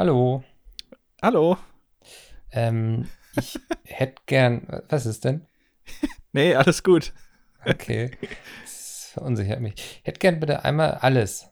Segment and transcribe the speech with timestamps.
[0.00, 0.42] Hallo.
[1.20, 1.58] Hallo.
[2.52, 3.06] Ähm,
[3.36, 4.66] ich hätte gern.
[4.88, 5.46] Was ist denn?
[6.32, 7.12] Nee, alles gut.
[7.66, 8.10] Okay.
[8.62, 9.74] Das verunsichert mich.
[9.74, 11.50] Ich hätte gern bitte einmal alles.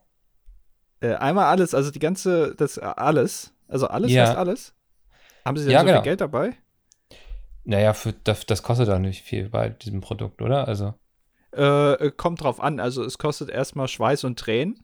[1.01, 3.53] Äh, einmal alles, also die ganze, das äh, alles.
[3.69, 4.29] Also alles Ja.
[4.29, 4.75] heißt alles.
[5.45, 5.99] Haben Sie denn Ja, so genau.
[5.99, 6.57] viel Geld dabei?
[7.65, 10.67] Naja, für, das, das kostet doch nicht viel bei diesem Produkt, oder?
[10.67, 10.95] Also.
[11.55, 12.81] Äh, äh, kommt drauf an.
[12.81, 14.83] Also es kostet erstmal Schweiß und Tränen,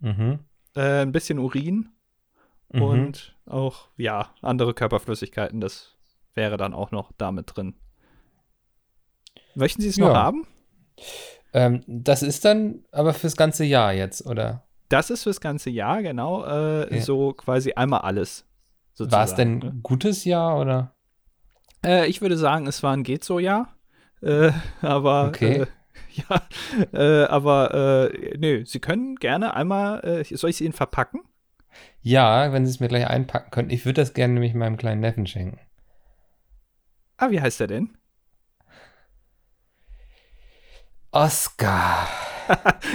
[0.00, 0.40] Mhm.
[0.74, 1.88] äh, ein bisschen Urin
[2.72, 2.82] Mhm.
[2.82, 5.60] und auch, ja, andere Körperflüssigkeiten.
[5.60, 5.94] Das
[6.34, 7.74] wäre dann auch noch damit drin.
[9.54, 10.14] Möchten Sie es noch Ja.
[10.14, 10.46] haben?
[11.52, 14.64] Ähm, das ist dann aber fürs ganze Jahr jetzt, oder?
[14.88, 16.44] Das ist fürs ganze Jahr, genau.
[16.44, 17.02] Äh, Ja.
[17.02, 18.44] So quasi einmal alles.
[18.98, 20.94] War es denn ein gutes Jahr, oder?
[21.82, 21.90] ne?
[22.02, 23.76] Äh, ich würde sagen, es war ein geht so Jahr.
[24.22, 25.66] Äh, aber Okay.
[26.12, 31.20] ja, aber nö, Sie können gerne einmal, äh, soll ich es Ihnen verpacken?
[32.06, 33.72] Ja, wenn Sie es mir gleich einpacken könnten.
[33.72, 35.58] Ich würde das gerne nämlich meinem kleinen Neffen schenken.
[37.16, 37.98] Ah, wie heißt der denn?
[41.10, 42.06] Oscar.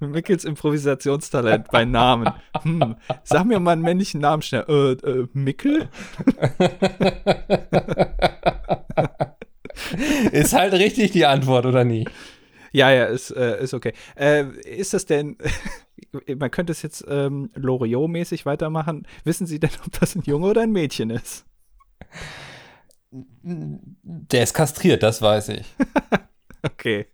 [0.00, 2.30] Mickels Improvisationstalent bei Namen.
[2.60, 4.66] Hm, sag mir mal einen männlichen Namen schnell.
[4.68, 5.88] Äh, äh, Mickel?
[10.30, 12.06] ist halt richtig die Antwort, oder nie?
[12.74, 13.92] Ja, ja, ist, äh, ist okay.
[14.16, 15.38] Äh, ist das denn,
[16.38, 19.06] man könnte es jetzt ähm, Loriot-mäßig weitermachen.
[19.22, 21.46] Wissen Sie denn, ob das ein Junge oder ein Mädchen ist?
[23.12, 25.66] Der ist kastriert, das weiß ich.
[26.66, 27.06] Okay.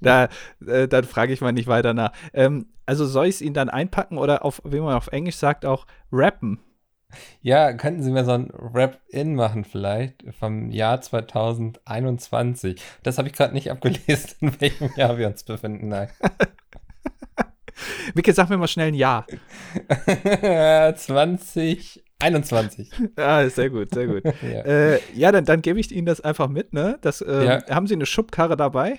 [0.00, 0.28] Da,
[0.66, 2.12] äh, dann frage ich mal nicht weiter nach.
[2.32, 5.64] Ähm, also soll ich es Ihnen dann einpacken oder auf, wie man auf Englisch sagt,
[5.64, 6.58] auch rappen?
[7.40, 12.80] Ja, könnten Sie mir so ein Rap-In machen vielleicht vom Jahr 2021?
[13.02, 15.88] Das habe ich gerade nicht abgelesen, in welchem Jahr wir uns befinden.
[15.88, 16.08] Nein.
[18.14, 19.24] Mickel, sag mir mal schnell ein Ja.
[20.94, 22.90] 2021.
[23.16, 24.24] Ah, sehr gut, sehr gut.
[24.42, 24.62] Ja.
[24.64, 26.98] äh, ja, dann, dann gebe ich Ihnen das einfach mit, ne?
[27.02, 27.64] Das, ähm, Ja.
[27.70, 28.98] Haben Sie eine Schubkarre dabei?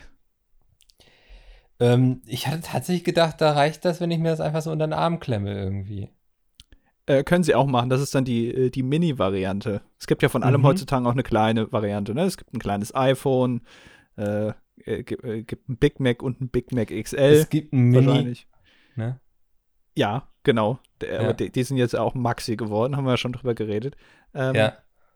[1.81, 4.87] Ähm, ich hatte tatsächlich gedacht, da reicht das, wenn ich mir das einfach so unter
[4.87, 6.09] den Arm klemme irgendwie.
[7.09, 7.89] Äh, können Sie auch machen.
[7.89, 9.81] Das ist dann die, äh, die Mini-Variante.
[9.99, 10.65] Es gibt ja von allem Mhm.
[10.67, 12.13] heutzutage auch eine kleine Variante.
[12.13, 12.21] Ne?
[12.23, 13.61] Es gibt ein kleines iPhone,
[14.15, 14.49] äh,
[14.85, 17.17] äh, gibt, äh, gibt ein Big Mac und ein Big Mac XL.
[17.17, 18.05] es gibt ein Mini.
[18.05, 18.47] wahrscheinlich.
[18.95, 19.19] Ne?
[19.95, 20.77] Ja, genau.
[21.01, 21.19] Der, Ja.
[21.21, 23.95] Aber die, die sind jetzt auch Maxi geworden, haben wir ja schon drüber geredet.
[24.35, 24.73] Ähm, Ja.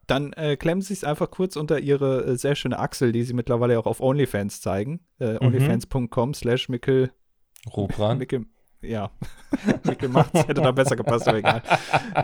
[0.08, 3.32] Dann äh, klemmen Sie es einfach kurz unter Ihre äh, sehr schöne Achsel, die Sie
[3.34, 5.00] mittlerweile auch auf OnlyFans zeigen.
[5.20, 5.38] Äh, Mhm.
[5.46, 7.10] OnlyFans.com slash Mickel.
[7.74, 8.18] Robran.
[8.18, 8.46] Mickel
[8.86, 9.10] ja.
[9.84, 11.62] Mickel macht's, hätte da besser gepasst, aber egal.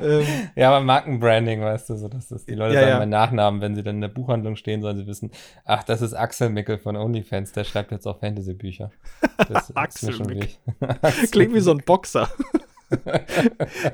[0.03, 0.27] ähm,
[0.57, 2.99] Ja, aber Markenbranding, weißt du, so dass das die Leute Ja, sagen ja.
[2.99, 5.31] meinen Nachnamen, wenn sie dann in der Buchhandlung stehen, sollen sie wissen,
[5.65, 8.91] ach, das ist Axel Mickel von OnlyFans, der schreibt jetzt auch Fantasy-Bücher.
[9.49, 10.49] Das ist mir Axel Mickel.
[11.31, 12.29] Klingt wie so ein Boxer.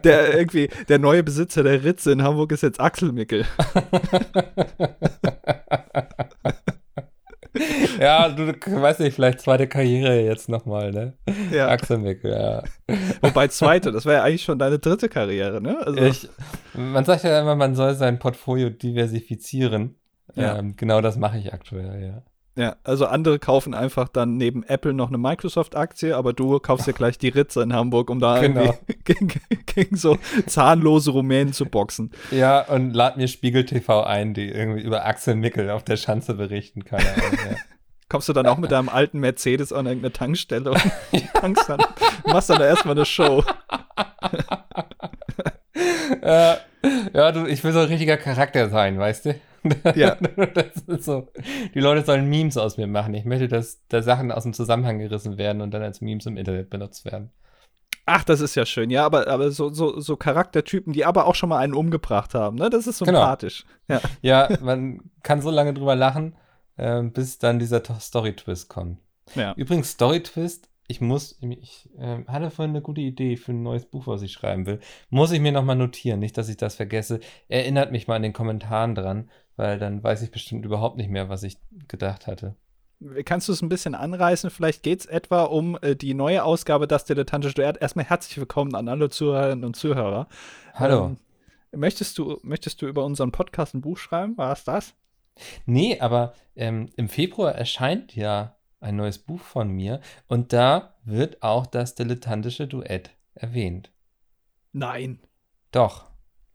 [0.05, 3.45] der irgendwie, der neue Besitzer der Ritze in Hamburg ist jetzt Axel Mickel.
[8.01, 11.15] ja, du, weißt nicht, vielleicht zweite Karriere jetzt nochmal, ne?
[11.53, 11.69] Ja.
[11.69, 12.63] Axel Mickel, ja.
[13.21, 15.79] Wobei zweite, das wäre ja eigentlich schon deine dritte Karriere, ne?
[15.85, 16.29] Also, Ich,
[16.75, 19.97] man sagt ja immer, man soll sein Portfolio diversifizieren.
[20.35, 20.59] Ja.
[20.59, 22.23] Ähm, genau das mache ich aktuell, ja.
[22.57, 26.93] Ja, also andere kaufen einfach dann neben Apple noch eine Microsoft-Aktie, aber du kaufst dir
[26.95, 28.63] gleich die Ritze in Hamburg, um da Genau.
[28.63, 29.33] irgendwie gegen,
[29.67, 32.11] gegen so zahnlose Rumänen zu boxen.
[32.31, 36.35] Ja, und lad mir Spiegel TV ein, die irgendwie über Axel Mickel auf der Schanze
[36.35, 37.39] berichten, Ahnung.
[37.51, 37.57] Ja.
[38.09, 41.83] Kommst du dann auch mit deinem alten Mercedes an irgendeine Tankstelle und tankst dann,
[42.25, 43.43] machst dann da erstmal eine Show.
[46.23, 46.55] äh,
[47.13, 49.35] ja, du, ich will so ein richtiger Charakter sein, weißt du?
[49.95, 50.17] Ja.
[50.55, 51.29] Das ist so.
[51.75, 53.15] Die Leute sollen Memes aus mir machen.
[53.15, 56.37] Ich möchte, dass da Sachen aus dem Zusammenhang gerissen werden und dann als Memes im
[56.37, 57.31] Internet benutzt werden.
[58.09, 61.35] Ach, das ist ja schön, ja, aber, aber so, so, so Charaktertypen, die aber auch
[61.35, 62.71] schon mal einen umgebracht haben, ne?
[62.71, 63.19] Das ist Genau.
[63.21, 63.65] sympathisch.
[63.89, 64.01] Ja.
[64.23, 66.37] Ja, man kann so lange drüber lachen,
[66.79, 68.99] ähm, bis dann dieser To- Story-Twist kommt.
[69.35, 69.55] ja.
[69.57, 74.07] Übrigens, Story-Twist, ich muss, ich ähm, hatte vorhin eine gute Idee für ein neues Buch,
[74.07, 74.79] was ich schreiben will.
[75.11, 77.19] Muss ich mir nochmal notieren, nicht, dass ich das vergesse.
[77.49, 81.29] Erinnert mich mal in den Kommentaren dran, weil dann weiß ich bestimmt überhaupt nicht mehr,
[81.29, 81.59] was ich
[81.89, 82.55] gedacht hatte.
[83.25, 84.49] Kannst du es ein bisschen anreißen?
[84.51, 87.77] Vielleicht geht es etwa um äh, die neue Ausgabe Das Dilettantische Duett.
[87.77, 90.29] Erstmal herzlich willkommen an alle Zuhörerinnen und Zuhörer.
[90.73, 91.07] Hallo.
[91.07, 91.19] Ähm,
[91.79, 94.39] möchtest, du, möchtest du über unseren Podcast ein Buch schreiben?
[94.39, 94.95] War es das?
[95.67, 101.43] Nee, aber ähm, im Februar erscheint ja ein neues Buch von mir und da wird
[101.43, 103.91] auch das dilettantische Duett erwähnt.
[104.73, 105.19] Nein.
[105.71, 106.05] Doch.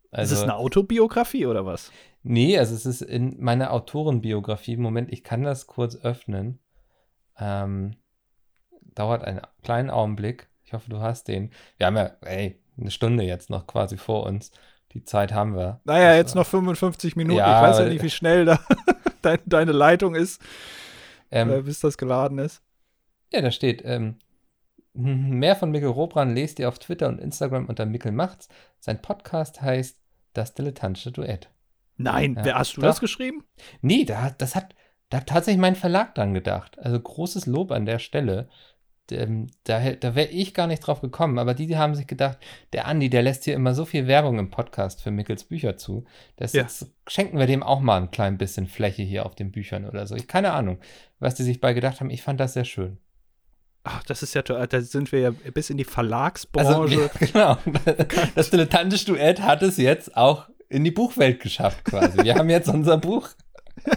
[0.05, 1.91] ist Also, es eine Autobiografie oder was?
[2.23, 4.77] Nee, also es ist in meiner Autorenbiografie.
[4.77, 6.59] Moment, ich kann das kurz öffnen.
[7.37, 7.95] Ähm,
[8.95, 10.49] dauert einen kleinen Augenblick.
[10.63, 11.51] Ich hoffe, du hast den.
[11.77, 14.51] Wir haben ja, ey, eine Stunde jetzt noch quasi vor uns.
[14.93, 15.79] Die Zeit haben wir.
[15.85, 17.37] Naja, Das jetzt noch 55 Minuten.
[17.37, 18.59] Ja, ich weiß ja nicht, wie schnell da
[19.21, 20.41] dein, deine Leitung ist,
[21.31, 22.61] Ähm, äh, bis das geladen ist.
[23.31, 24.17] Ja, da steht, ähm,
[24.93, 28.49] mehr von Mikkel Robran lest ihr auf Twitter und Instagram unter Mikkel Macht's.
[28.79, 29.97] Sein Podcast heißt
[30.33, 31.49] Das Dilettantische Duett.
[31.97, 32.45] Nein, Ja.
[32.45, 32.87] wer, hast du Doch.
[32.89, 33.43] das geschrieben?
[33.81, 34.73] Nee, da, das hat,
[35.09, 36.79] da hat tatsächlich mein Verlag dran gedacht.
[36.79, 38.49] Also großes Lob an der Stelle.
[39.11, 42.37] Ähm, Da, da wäre ich gar nicht drauf gekommen, aber die, die haben sich gedacht,
[42.71, 46.05] der Andi, der lässt hier immer so viel Werbung im Podcast für Mickels Bücher zu.
[46.37, 46.61] Das Ja.
[46.61, 50.07] jetzt schenken wir dem auch mal ein klein bisschen Fläche hier auf den Büchern oder
[50.07, 50.15] so.
[50.15, 50.79] Ich keine Ahnung,
[51.19, 52.09] was die sich bei gedacht haben.
[52.09, 52.99] Ich fand das sehr schön.
[53.83, 54.65] Ach, das ist ja toll.
[54.67, 56.69] Da sind wir ja bis in die Verlagsbranche.
[56.69, 57.57] Also, wir, genau.
[58.35, 62.23] Das dilettantische Duett hat es jetzt auch in die Buchwelt geschafft, quasi.
[62.23, 63.29] Wir haben jetzt unser Buch.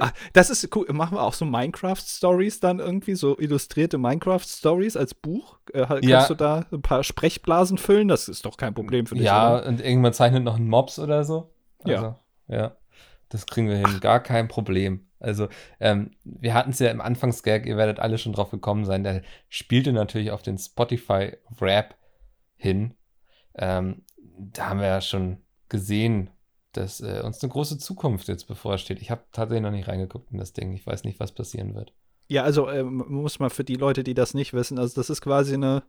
[0.00, 0.86] Ah, das ist cool.
[0.92, 5.58] Machen wir auch so Minecraft-Stories dann irgendwie, so illustrierte Minecraft-Stories als Buch?
[5.72, 6.26] Äh, kannst Ja.
[6.26, 8.08] du da ein paar Sprechblasen füllen?
[8.08, 9.24] Das ist doch kein Problem für dich.
[9.24, 9.66] Ja, oder?
[9.66, 11.50] und irgendwann zeichnet noch ein Mops oder so.
[11.84, 11.96] Ja.
[11.96, 12.16] Also,
[12.48, 12.76] ja.
[13.30, 14.00] Das kriegen wir hin.
[14.00, 15.06] Gar kein Problem.
[15.20, 15.48] Also,
[15.80, 19.22] ähm, wir hatten es ja im Anfangsgag, ihr werdet alle schon drauf gekommen sein, der
[19.48, 21.94] spielte natürlich auf den Spotify-Rap
[22.56, 22.94] hin.
[23.56, 24.02] Ähm,
[24.38, 25.38] da haben wir ja schon
[25.68, 26.30] gesehen,
[26.72, 29.00] dass äh, uns eine große Zukunft jetzt bevorsteht.
[29.00, 30.72] Ich habe tatsächlich noch nicht reingeguckt in das Ding.
[30.72, 31.92] Ich weiß nicht, was passieren wird.
[32.28, 35.22] Ja, also ähm, muss man für die Leute, die das nicht wissen, also das ist
[35.22, 35.82] quasi eine,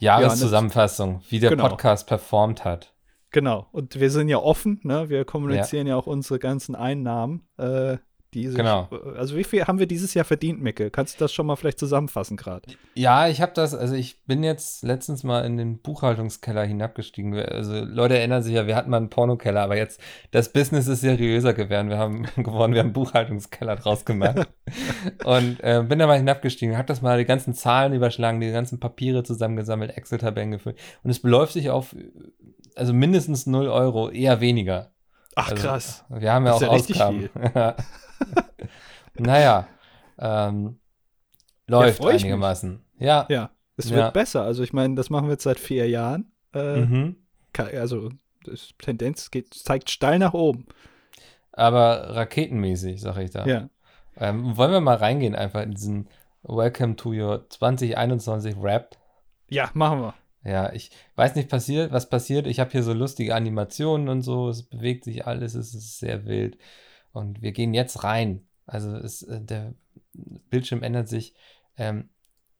[0.00, 1.68] Jahreszusammenfassung, wie der Genau.
[1.68, 2.92] Podcast performt hat.
[3.30, 3.66] genau.
[3.72, 5.08] Und wir sind ja offen, ne?
[5.08, 7.46] Wir kommunizieren ja, auch unsere ganzen Einnahmen.
[7.58, 7.98] Äh,
[8.34, 8.88] die sich, Genau.
[9.16, 10.90] Also wie viel haben wir dieses Jahr verdient, Micke?
[10.90, 12.62] Kannst du das schon mal vielleicht zusammenfassen gerade?
[12.94, 17.34] Ja, ich habe das, also ich bin jetzt letztens mal in den Buchhaltungskeller hinabgestiegen.
[17.34, 20.00] Also Leute erinnern sich ja, wir hatten mal einen Pornokeller, aber jetzt
[20.32, 21.88] das Business ist seriöser geworden.
[21.88, 24.46] Wir haben geworden, wir haben einen Buchhaltungskeller draus gemacht.
[25.24, 28.80] und äh, bin da mal hinabgestiegen, habe das mal die ganzen Zahlen überschlagen, die ganzen
[28.80, 30.78] Papiere zusammengesammelt, Excel-Tabellen gefüllt.
[31.02, 31.94] Und es beläuft sich auf,
[32.76, 34.90] also mindestens 0 Euro, eher weniger.
[35.36, 36.04] Ach, Also, krass.
[36.10, 37.74] Wir haben ja Das auch ist ja richtig Ausgaben.
[39.18, 39.66] naja,
[40.18, 40.78] ähm,
[41.66, 42.22] läuft mich.
[42.22, 42.82] einigermaßen.
[42.98, 43.26] Ja.
[43.28, 43.96] Ja, es Ja.
[43.96, 44.42] wird besser.
[44.42, 46.32] Also ich meine, das machen wir jetzt seit vier Jahren.
[46.54, 47.16] Äh, Mhm.
[47.56, 48.10] Also
[48.78, 50.66] Tendenz geht, zeigt steil nach oben.
[51.52, 53.46] Aber raketenmäßig, sag ich da.
[53.46, 53.68] Ja.
[54.16, 56.08] Ähm, wollen wir mal reingehen einfach in diesen
[56.42, 58.96] Welcome to your 2021 Rap?
[59.48, 60.14] Ja, machen wir.
[60.44, 62.46] Ja, ich weiß nicht passiert, was passiert.
[62.46, 64.48] Ich habe hier so lustige Animationen und so.
[64.48, 66.58] Es bewegt sich alles, es ist sehr wild.
[67.14, 68.46] Und wir gehen jetzt rein.
[68.66, 69.72] Also es, äh, der
[70.50, 71.34] Bildschirm ändert sich.
[71.78, 72.10] Ähm,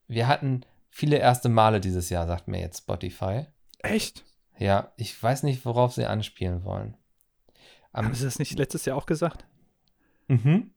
[0.07, 3.47] wir hatten viele erste Male dieses Jahr, sagt mir jetzt Spotify.
[3.81, 4.25] Echt?
[4.57, 6.97] Ja, ich weiß nicht, worauf sie anspielen wollen.
[7.93, 9.45] Am, Haben Sie das nicht letztes Jahr auch gesagt?
[10.29, 10.71] Mhm.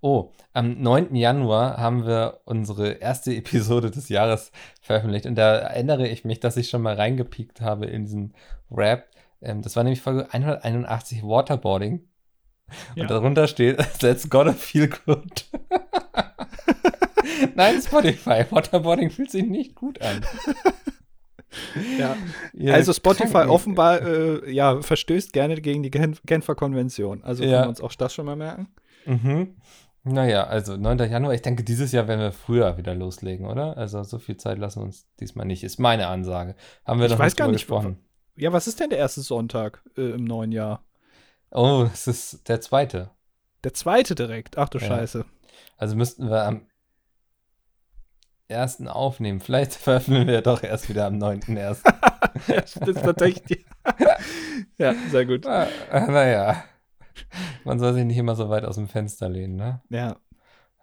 [0.00, 1.14] Oh, am 9.
[1.14, 4.50] Januar haben wir unsere erste Episode des Jahres
[4.80, 8.34] veröffentlicht und da erinnere ich mich, dass ich schon mal reingepiekt habe in diesen
[8.70, 9.10] Rap.
[9.42, 12.08] Ähm, das war nämlich Folge 181 Waterboarding.
[12.94, 13.02] Ja.
[13.02, 15.46] Und darunter steht, that's gotta feel good.
[17.54, 20.24] Nein, Spotify, Waterboarding fühlt sich nicht gut an.
[21.98, 22.16] Ja.
[22.52, 27.24] Ihr also Spotify offenbar äh, ja, verstößt gerne gegen die Gen Genfer Konvention.
[27.24, 27.50] Also Ja.
[27.50, 28.68] können wir uns auch das schon mal merken.
[29.06, 29.56] Mhm.
[30.04, 30.98] Naja, also 9.
[31.10, 31.32] Januar.
[31.32, 33.76] Ich denke, dieses Jahr werden wir früher wieder loslegen, oder?
[33.78, 35.64] Also so viel Zeit lassen wir uns diesmal nicht.
[35.64, 36.56] Ist meine Ansage.
[36.84, 38.04] Haben wir Ich noch weiß nicht gar nicht, gesprochen.
[38.36, 40.84] Ja, was ist denn der erste Sonntag äh, im neuen Jahr?
[41.56, 43.10] Oh, es ist der zweite.
[43.64, 44.58] Der zweite direkt.
[44.58, 44.86] Ach du Ja.
[44.88, 45.24] Scheiße.
[45.78, 46.66] Also müssten wir am
[48.48, 49.40] ersten aufnehmen.
[49.40, 51.78] Vielleicht veröffentlichen wir doch erst wieder am 9.1.
[52.48, 53.64] ja, das ist tatsächlich.
[54.78, 55.46] ja, sehr gut.
[55.46, 56.62] Ah, naja.
[57.64, 59.80] Man soll sich nicht immer so weit aus dem Fenster lehnen, ne?
[59.88, 60.16] Ja,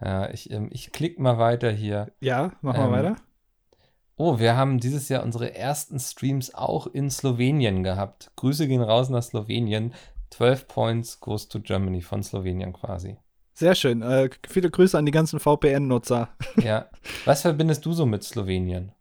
[0.01, 2.12] Ja, ich, ähm, ich klicke mal weiter hier.
[2.20, 3.15] ja machen wir Ähm, weiter.
[4.15, 8.32] Oh, wir haben dieses Jahr unsere ersten Streams auch in Slowenien gehabt.
[8.36, 9.94] Grüße gehen raus nach Slowenien.
[10.34, 13.18] 12 Points goes to Germany von Slowenien quasi.
[13.54, 14.02] Sehr schön.
[14.02, 16.30] Äh, viele Grüße an die ganzen VPN-Nutzer.
[16.63, 16.90] Ja.
[17.25, 18.92] Was verbindest du so mit Slowenien?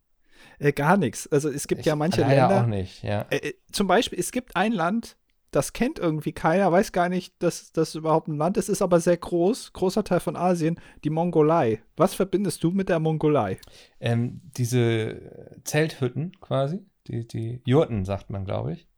[0.59, 1.27] Äh, gar nichts.
[1.33, 2.63] Also es gibt Ich ja manche Länder.
[2.63, 3.27] auch nicht, ja.
[3.31, 5.17] Äh, äh, zum Beispiel, es gibt ein Land,
[5.53, 9.01] das kennt irgendwie keiner, weiß gar nicht, dass das überhaupt ein Land ist, ist aber
[9.01, 11.83] sehr groß, großer Teil von Asien, die Mongolei.
[11.97, 13.59] Was verbindest du mit der Mongolei?
[14.01, 18.89] Ähm, diese Zelthütten quasi, die, die Jurten, sagt man, glaube ich.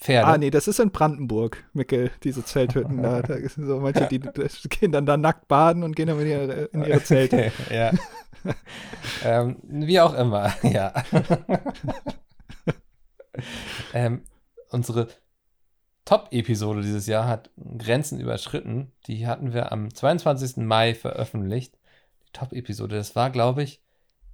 [0.00, 0.26] Pferde.
[0.28, 3.02] Ah, nee, das ist in Brandenburg, Mikkel, diese Zelthütten.
[3.02, 6.18] da, da sind so manche, die, die gehen dann da nackt baden und gehen dann
[6.20, 7.52] in ihre, in ihre Zelte.
[7.70, 7.92] Ja.
[9.22, 10.94] ähm, wie auch immer, ja.
[13.92, 14.22] ähm,
[14.70, 15.08] unsere
[16.06, 18.92] Top-Episode dieses Jahr hat Grenzen überschritten.
[19.06, 20.56] Die hatten wir am 22.
[20.58, 21.78] Mai veröffentlicht.
[22.26, 23.82] Die Top-Episode, das war, glaube ich,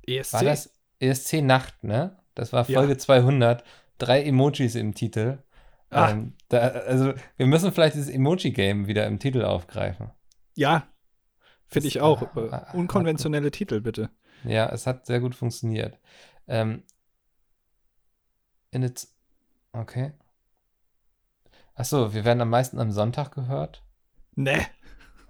[0.07, 0.35] ESC?
[0.35, 2.17] War das ESC Nacht, ne?
[2.37, 2.79] Das war Ja.
[2.79, 3.65] Folge 200.
[3.99, 5.39] Drei Emojis im Titel.
[5.91, 6.11] Ah.
[6.11, 10.11] Ähm, da, also, wir müssen vielleicht dieses Emoji-Game wieder im Titel aufgreifen.
[10.55, 10.87] Ja,
[11.67, 12.23] finde ich auch.
[12.23, 14.11] ah, Äh, ah, unkonventionelle Titel, bitte.
[14.45, 15.99] Ja, es hat sehr gut funktioniert.
[16.49, 16.83] Ähm,
[18.71, 19.17] in its,
[19.73, 20.13] okay.
[21.75, 23.85] Achso, wir werden am meisten am Sonntag gehört.
[24.35, 24.67] Ne,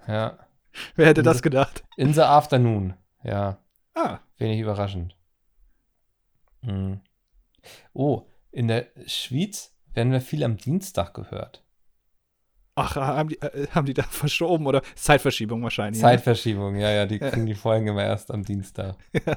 [0.08, 0.38] Ja.
[0.96, 1.84] wer hätte das Das- gedacht?
[1.96, 2.94] In the afternoon.
[3.22, 3.58] Ja,
[3.94, 5.16] Ah, wenig überraschend.
[6.62, 7.00] Hm.
[7.94, 11.64] Oh, in der Schweiz werden wir viel am Dienstag gehört.
[12.76, 16.00] ach, haben die, äh, haben die da verschoben oder Zeitverschiebung wahrscheinlich.
[16.02, 16.08] ne?
[16.08, 18.96] Zeitverschiebung, ja, ja, die kriegen die Folgen immer erst am Dienstag.
[19.26, 19.36] Ja.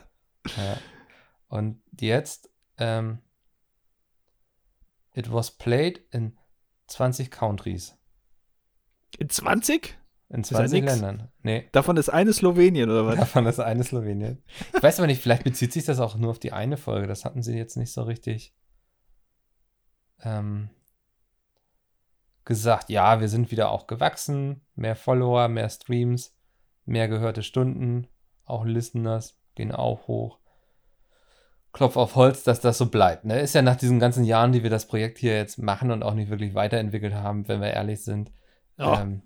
[0.55, 0.77] Ja.
[1.49, 3.19] Und jetzt, ähm,
[5.13, 6.37] it was played in
[6.87, 7.97] 20 countries.
[9.17, 9.97] In 20?
[10.29, 10.93] In ja 20 nix.
[10.93, 11.27] Ländern.
[11.43, 13.17] Nee, Davon ist eine Slowenien oder was?
[13.17, 14.41] davon ist eine Slowenien.
[14.75, 17.07] Ich weiß aber nicht, vielleicht bezieht sich das auch nur auf die eine Folge.
[17.07, 18.53] Das hatten sie jetzt nicht so richtig
[20.23, 20.69] ähm,
[22.45, 22.89] gesagt.
[22.89, 24.61] Ja, wir sind wieder auch gewachsen.
[24.75, 26.35] Mehr Follower, mehr Streams,
[26.85, 28.07] mehr gehörte Stunden.
[28.45, 30.39] Auch Listeners gehen auch hoch.
[31.71, 33.25] Klopf auf Holz, dass das so bleibt.
[33.25, 33.39] Ne?
[33.39, 36.15] Ist ja nach diesen ganzen Jahren, die wir das Projekt hier jetzt machen und auch
[36.15, 38.31] nicht wirklich weiterentwickelt haben, wenn wir ehrlich sind,
[38.77, 39.01] Ja.
[39.01, 39.21] ähm,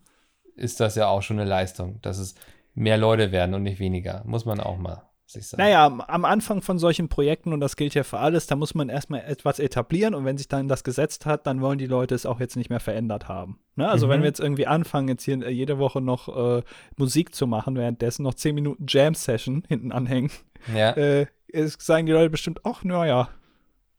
[0.55, 2.35] ist das ja auch schon eine Leistung, dass es
[2.75, 4.23] mehr Leute werden und nicht weniger.
[4.25, 5.61] Muss man auch mal sich sagen.
[5.61, 8.89] Naja, am, Anfang von solchen Projekten, und das gilt ja für alles, da muss man
[8.89, 12.25] erstmal etwas etablieren und wenn sich dann das gesetzt hat, dann wollen die Leute es
[12.25, 13.59] auch jetzt nicht mehr verändert haben.
[13.75, 13.89] Ne?
[13.89, 14.11] Also Mhm.
[14.11, 16.63] wenn wir jetzt irgendwie anfangen, jetzt hier äh, jede Woche noch äh,
[16.95, 20.31] Musik zu machen, währenddessen noch 10 Minuten Jam-Session hinten anhängen,
[20.73, 23.29] Ja, äh, es sagen die Leute bestimmt, ach, naja,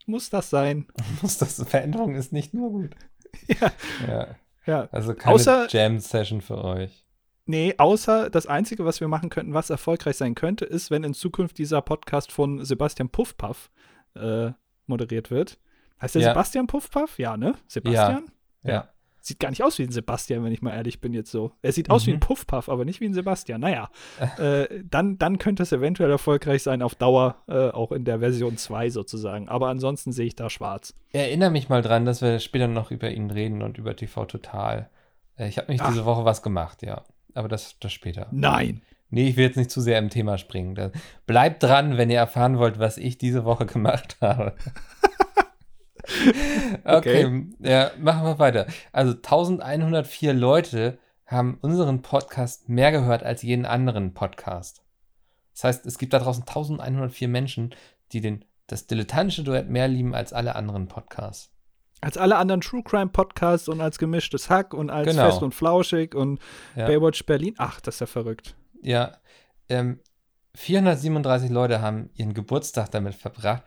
[0.07, 0.87] muss das sein?
[1.23, 2.91] muss das Veränderung ist nicht nur gut.
[3.49, 3.73] Ja.
[4.07, 4.27] Ja,
[4.67, 4.89] Ja.
[4.93, 7.04] also keine Jam-Session für euch.
[7.47, 11.13] Nee, außer das Einzige, was wir machen könnten, was erfolgreich sein könnte, ist, wenn in
[11.15, 13.71] Zukunft dieser Podcast von Sebastian Puffpaff
[14.15, 14.51] äh,
[14.87, 15.59] moderiert wird.
[16.01, 16.29] Heißt der Ja.
[16.31, 17.19] Sebastian Puffpaff?
[17.19, 17.55] Ja, ne?
[17.67, 18.25] Sebastian?
[18.63, 18.89] Ja.
[19.21, 21.53] Sieht gar nicht aus wie ein Sebastian, wenn ich mal ehrlich bin jetzt so.
[21.63, 22.17] Er sieht aus wie Mhm.
[22.17, 23.61] ein Puffpaff, aber nicht wie ein Sebastian.
[23.61, 23.89] Naja,
[24.39, 28.57] äh, dann, dann könnte es eventuell erfolgreich sein auf Dauer, äh, auch in der Version
[28.59, 29.49] 2 sozusagen.
[29.49, 30.95] Aber ansonsten sehe ich da schwarz.
[31.13, 34.91] Erinnere mich mal dran, dass wir später noch über ihn reden und über TV Total.
[35.37, 35.89] Äh, Ich habe nicht Ach.
[35.89, 37.03] diese Woche was gemacht, ja.
[37.35, 38.29] Aber das, das später.
[38.31, 38.83] Nein.
[39.11, 40.75] Nee, ich will jetzt nicht zu sehr im Thema springen.
[40.75, 40.91] Da,
[41.27, 44.55] bleibt dran, wenn ihr erfahren wollt, was ich diese Woche gemacht habe.
[46.85, 48.67] okay, ja, machen wir weiter.
[48.93, 54.83] Also 1104 Leute haben unseren Podcast mehr gehört als jeden anderen Podcast.
[55.55, 57.75] Das heißt, es gibt da draußen 1104 Menschen,
[58.13, 61.54] die den, das dilettantische Duett mehr lieben als alle anderen Podcasts.
[62.05, 65.25] Als alle anderen True Crime Podcasts und als gemischtes Hack und als Genau.
[65.31, 66.39] Fest und Flauschig und
[66.77, 66.87] Ja.
[66.87, 67.55] Baywatch Berlin.
[67.59, 68.55] Ach, das ist ja verrückt.
[68.83, 69.17] Ja,
[69.69, 70.01] ähm,
[70.55, 73.63] 437 Leute haben ihren Geburtstag damit verbracht,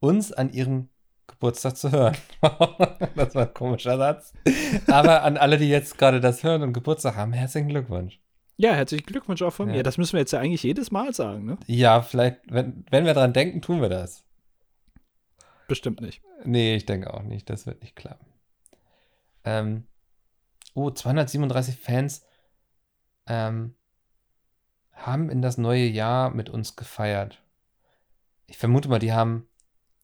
[0.00, 0.88] uns an ihrem
[1.28, 2.16] Geburtstag zu hören.
[3.14, 4.32] das war ein komischer Satz.
[4.88, 8.20] Aber an alle, die jetzt gerade das hören und Geburtstag haben, herzlichen Glückwunsch.
[8.56, 9.76] Ja, herzlichen Glückwunsch auch von Ja.
[9.76, 9.82] mir.
[9.82, 11.56] Das müssen wir jetzt ja eigentlich jedes Mal sagen, ne?
[11.66, 14.24] Ja, vielleicht, wenn, wenn wir dran denken, tun wir das.
[15.72, 16.20] Bestimmt nicht.
[16.44, 17.48] Nee, ich denke auch nicht.
[17.48, 18.26] Das wird nicht klappen.
[19.42, 19.84] Ähm,
[20.74, 22.26] oh, 237 Fans
[23.26, 23.74] ähm,
[24.92, 27.42] haben in das neue Jahr mit uns gefeiert.
[28.46, 29.48] Ich vermute mal, die haben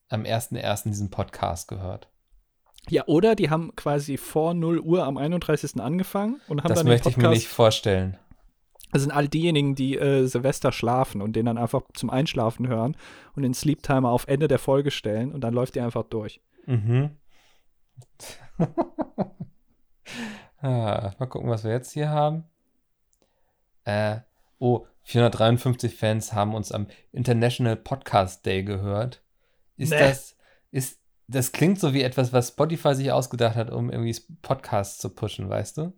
[0.07, 0.85] am 1.1.
[0.85, 2.09] diesen Podcast gehört.
[2.89, 5.79] Ja, oder die haben quasi vor 0 Uhr am 31.
[5.79, 8.17] angefangen und haben das dann den möchte ich mir nicht vorstellen.
[8.91, 12.97] Das sind all diejenigen, die äh, Silvester schlafen und den dann einfach zum Einschlafen hören
[13.35, 16.41] und den Sleep Timer auf Ende der Folge stellen und dann läuft die einfach durch.
[16.65, 17.11] Mhm.
[20.61, 22.45] ah, mal gucken, was wir jetzt hier haben.
[23.83, 24.17] Äh,
[24.59, 29.23] oh, 453 Fans haben uns am International Podcast Day gehört.
[29.77, 29.99] Ist Nee.
[29.99, 30.35] das,
[30.71, 35.09] ist, das klingt so wie etwas, was Spotify sich ausgedacht hat, um irgendwie Podcasts zu
[35.09, 35.93] pushen, weißt du?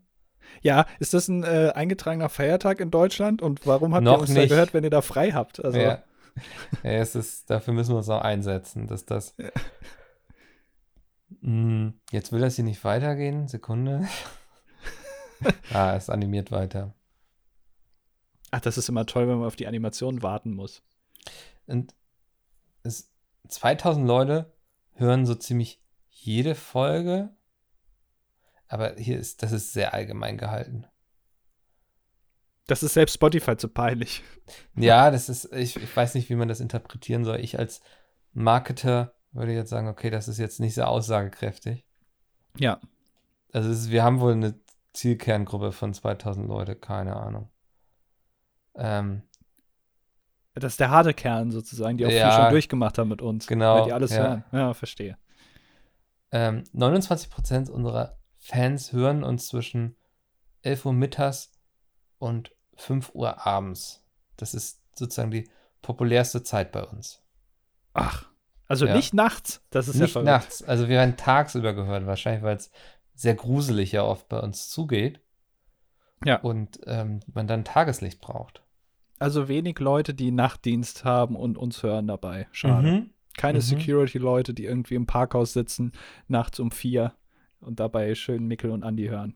[0.62, 4.34] Ja, ist das ein äh, eingetragener Feiertag in Deutschland und warum habt Noch ihr uns
[4.34, 4.50] da nicht.
[4.50, 5.64] gehört, wenn ihr da frei habt?
[5.64, 6.04] Also, Ja.
[6.84, 9.36] ja, es ist, dafür müssen wir uns auch einsetzen, dass das.
[11.42, 13.48] Mm, Jetzt will das hier nicht weitergehen.
[13.48, 14.08] Sekunde.
[15.74, 16.94] ah, es animiert weiter.
[18.52, 20.84] Ach, das ist immer toll, wenn man auf die Animation warten muss.
[21.68, 21.96] Und
[22.84, 23.12] es,
[23.48, 24.54] 2000 Leute
[24.94, 27.30] hören so ziemlich jede Folge.
[28.72, 30.86] Aber hier ist, das ist sehr allgemein gehalten.
[32.68, 34.24] Das ist selbst Spotify zu peinlich.
[34.76, 37.42] Ja, das ist, ich, ich weiß nicht, wie man das interpretieren soll.
[37.42, 37.82] Ich als
[38.32, 41.86] Marketer würde jetzt sagen, okay, das ist jetzt nicht sehr aussagekräftig.
[42.58, 42.80] Ja.
[43.52, 44.58] Also ist, wir haben wohl eine
[44.94, 47.50] Zielkerngruppe von 2000 Leute, keine Ahnung.
[48.76, 49.24] Ähm,
[50.54, 52.32] Das ist der harte Kern sozusagen, die auch Ja.
[52.32, 53.48] viel schon durchgemacht haben mit uns.
[53.48, 54.18] Genau, Weil die alles ja.
[54.24, 54.44] hören.
[54.54, 55.18] Ja, verstehe.
[56.32, 59.96] Ähm, 29% unserer Fans hören uns zwischen
[60.64, 61.52] 11 Uhr mittags
[62.18, 64.04] und 5 Uhr abends.
[64.36, 65.48] Das ist sozusagen die
[65.84, 67.22] populärste Zeit bei uns.
[67.94, 68.28] Ach.
[68.68, 68.96] Also Ja.
[68.96, 69.62] nicht nachts.
[69.70, 70.26] Das ist ja Nicht verrückt.
[70.26, 70.64] nachts.
[70.64, 72.72] Also wir werden tagsüber gehört, wahrscheinlich, weil es
[73.14, 75.22] sehr gruselig ja oft bei uns zugeht.
[76.26, 76.38] Ja.
[76.40, 78.64] Und ähm, man dann Tageslicht braucht.
[79.20, 82.48] Also wenig Leute, die Nachtdienst haben und uns hören dabei.
[82.52, 82.92] Schade.
[82.92, 83.10] Mhm.
[83.38, 83.64] Keine Mhm.
[83.64, 85.92] Security-Leute, die irgendwie im Parkhaus sitzen,
[86.28, 87.14] nachts um vier
[87.62, 89.36] und dabei schön Mickel und Andi hören.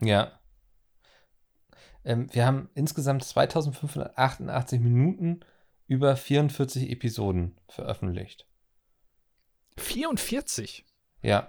[0.00, 0.32] Ja.
[2.04, 5.40] Ähm, wir haben insgesamt 2588 Minuten
[5.86, 8.46] über 44 Episoden veröffentlicht.
[9.76, 10.84] 44?
[11.22, 11.48] Ja.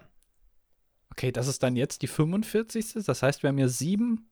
[1.11, 3.03] Okay, das ist dann jetzt die 45.
[3.05, 4.29] Das heißt, wir haben ja sieben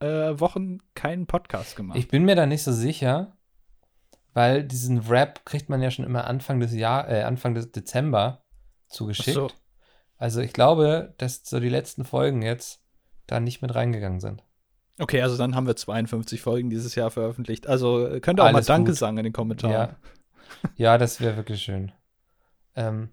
[0.00, 1.98] äh, Wochen keinen Podcast gemacht.
[1.98, 3.36] Ich bin mir da nicht so sicher,
[4.34, 8.44] weil diesen Rap kriegt man ja schon immer Anfang des Jahr, äh, Anfang des Dezember
[8.88, 9.36] zugeschickt.
[9.38, 9.61] Ach so.
[10.22, 12.80] Also ich glaube, dass so die letzten Folgen jetzt
[13.26, 14.44] da nicht mit reingegangen sind.
[15.00, 17.66] Okay, also dann haben wir 52 Folgen dieses Jahr veröffentlicht.
[17.66, 18.98] Also äh, könnt ihr auch Alles mal Danke gut.
[19.00, 19.72] sagen in den Kommentaren.
[19.72, 19.96] Ja.
[20.76, 21.90] Ja, das wäre wirklich schön.
[22.76, 23.08] Ähm,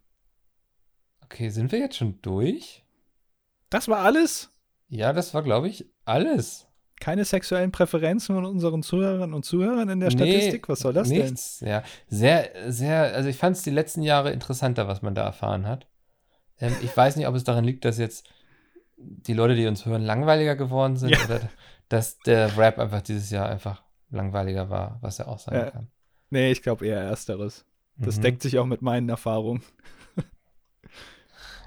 [1.24, 2.86] okay, sind wir jetzt schon durch?
[3.72, 4.52] Das war alles?
[4.88, 6.68] Ja, das war, glaube ich, alles.
[7.00, 10.70] Keine sexuellen Präferenzen von unseren Zuhörern und Zuhörern in der Nee, Statistik?
[10.70, 11.22] Was soll das denn?
[11.24, 11.82] Nichts, ja.
[12.08, 15.88] Sehr, sehr, also ich fand es die letzten Jahre interessanter, was man da erfahren hat.
[16.60, 18.28] Ähm, ich weiß nicht, ob es daran liegt, dass jetzt
[18.98, 21.24] die Leute, die uns hören, langweiliger geworden sind Ja.
[21.26, 21.40] oder
[21.88, 25.72] dass der Rap einfach dieses Jahr einfach langweiliger war, was er auch sein Ja.
[25.72, 25.88] kann.
[26.30, 27.66] Nee, ich glaube eher Ersteres.
[27.98, 28.22] Das Mhm.
[28.22, 29.64] deckt sich auch mit meinen Erfahrungen.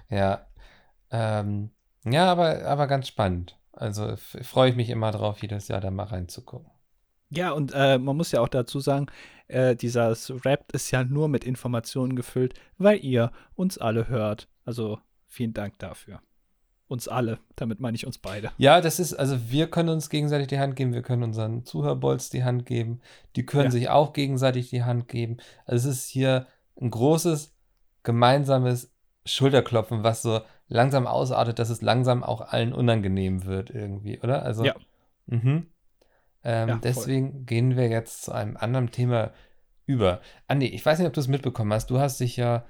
[0.08, 0.46] Ja.
[1.11, 1.70] Ähm,
[2.04, 3.58] ja, aber, aber ganz spannend.
[3.72, 6.70] Also freue ich mich immer drauf, jedes Jahr da mal reinzugucken.
[7.30, 9.06] Ja, und äh, man muss ja auch dazu sagen,
[9.49, 14.49] äh, dieser Rap ist ja nur mit Informationen gefüllt, weil ihr uns alle hört.
[14.64, 16.20] Also vielen Dank dafür.
[16.88, 18.53] Uns alle, damit meine ich uns beide.
[18.59, 22.29] Ja, das ist, also wir können uns gegenseitig die Hand geben, wir können unseren Zuhörbolz
[22.29, 23.01] die Hand geben,
[23.35, 23.70] die können Ja.
[23.70, 25.38] sich auch gegenseitig die Hand geben.
[25.64, 26.46] Also es ist hier
[26.81, 27.55] ein großes
[28.03, 28.92] gemeinsames
[29.25, 34.42] Schulterklopfen, was so langsam ausartet, dass es langsam auch allen unangenehm wird irgendwie, oder?
[34.42, 34.75] Also, Ja.
[35.27, 35.68] Mhm.
[36.44, 36.81] Ähm, Ja, voll.
[36.83, 39.33] deswegen gehen wir jetzt zu einem anderen Thema
[39.87, 40.20] über.
[40.48, 41.88] Andi, ich weiß nicht, ob du es mitbekommen hast.
[41.90, 42.66] Du hast dich ja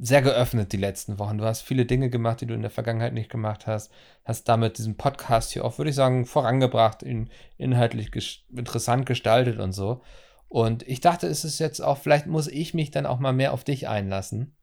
[0.00, 1.38] sehr geöffnet die letzten Wochen.
[1.38, 3.92] Du hast viele Dinge gemacht, die du in der Vergangenheit nicht gemacht hast.
[4.24, 9.58] Hast damit diesen Podcast hier auch, würde ich sagen, vorangebracht, ihn inhaltlich ges interessant gestaltet
[9.58, 10.02] und so.
[10.48, 13.52] Und ich dachte, es ist jetzt auch, vielleicht muss ich mich dann auch mal mehr
[13.52, 14.56] auf dich einlassen.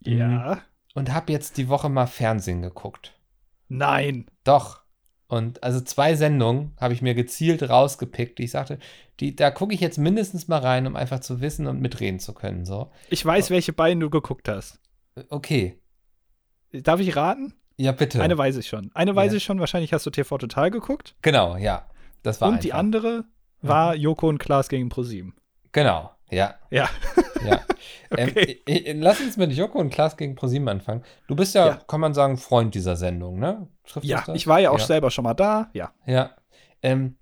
[0.00, 0.62] Ja.
[0.94, 3.18] Und habe jetzt die Woche mal Fernsehen geguckt.
[3.68, 4.26] Nein.
[4.44, 4.82] Doch.
[5.28, 8.78] Und also zwei Sendungen habe ich mir gezielt rausgepickt, die ich sagte,
[9.20, 12.32] die, da gucke ich jetzt mindestens mal rein, um einfach zu wissen und mitreden zu
[12.32, 12.64] können.
[12.64, 12.90] So.
[13.10, 14.80] Ich weiß, welche beiden du geguckt hast.
[15.28, 15.78] Okay.
[16.72, 17.52] Darf ich raten?
[17.76, 18.22] Ja, bitte.
[18.22, 18.90] Eine weiß ich schon.
[18.94, 19.36] Eine weiß Ja.
[19.36, 19.60] ich schon.
[19.60, 21.14] Wahrscheinlich hast du TV Total geguckt.
[21.22, 21.86] Genau, ja.
[22.22, 22.78] Das war Und die einfach.
[22.80, 23.24] andere
[23.60, 25.34] war Joko und Klaas gegen ProSieben.
[25.72, 26.54] Genau, ja.
[26.70, 26.88] Ja.
[27.44, 27.60] Ja.
[28.10, 28.62] Okay.
[28.66, 31.04] ähm, äh, äh, lass uns mit Joko und Klaas gegen ProSieben anfangen.
[31.26, 31.74] Du bist ja, Ja.
[31.86, 33.68] kann man sagen, Freund dieser Sendung, ne?
[33.84, 34.86] Trifft Ja, ich war ja auch ja.
[34.86, 35.68] selber schon mal da.
[35.74, 35.92] Ja.
[36.06, 36.30] Ja.
[36.82, 37.18] Ähm,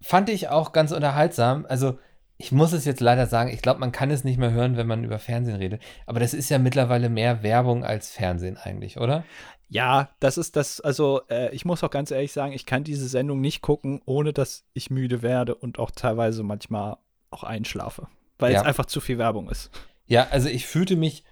[0.00, 1.66] fand ich auch ganz unterhaltsam.
[1.68, 1.98] Also,
[2.36, 4.86] ich muss es jetzt leider sagen, ich glaube, man kann es nicht mehr hören, wenn
[4.86, 5.82] man über Fernsehen redet.
[6.06, 9.24] Aber das ist ja mittlerweile mehr Werbung als Fernsehen eigentlich, oder?
[9.68, 13.08] Ja, das ist das, also äh, ich muss auch ganz ehrlich sagen, ich kann diese
[13.08, 16.98] Sendung nicht gucken, ohne dass ich müde werde und auch teilweise manchmal
[17.30, 18.06] auch einschlafe,
[18.42, 18.60] weil Ja.
[18.60, 19.70] es einfach zu viel Werbung ist.
[20.06, 21.24] Ja, also ich fühlte mich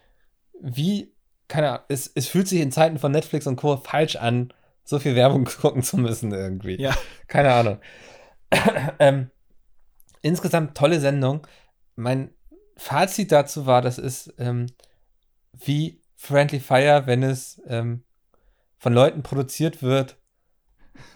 [0.61, 1.12] wie,
[1.49, 3.77] keine Ahnung, es, es fühlt sich in Zeiten von Netflix und Co.
[3.77, 4.53] falsch an,
[4.85, 6.81] so viel Werbung gucken zu müssen irgendwie.
[6.81, 6.96] Ja.
[7.29, 7.81] Keine Ahnung.
[8.99, 9.31] ähm,
[10.23, 11.46] insgesamt tolle Sendung.
[11.96, 12.33] Mein
[12.77, 14.66] Fazit dazu war, das ist ähm,
[15.53, 18.05] wie Friendly Fire, wenn es ähm,
[18.79, 20.16] von Leuten produziert wird,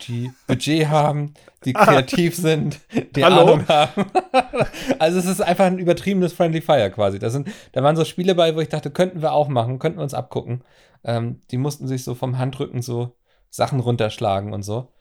[0.06, 1.34] die Budget haben,
[1.64, 2.80] die kreativ sind,
[3.16, 3.54] die Hallo?
[3.54, 4.06] Ahnung haben.
[4.98, 7.18] also es ist einfach ein übertriebenes Friendly Fire quasi.
[7.18, 9.98] Da, sind, da waren so Spiele bei, wo ich dachte, könnten wir auch machen, könnten
[9.98, 10.62] wir uns abgucken.
[11.04, 13.16] Ähm, die mussten sich so vom Handrücken so
[13.50, 14.92] Sachen runterschlagen und so.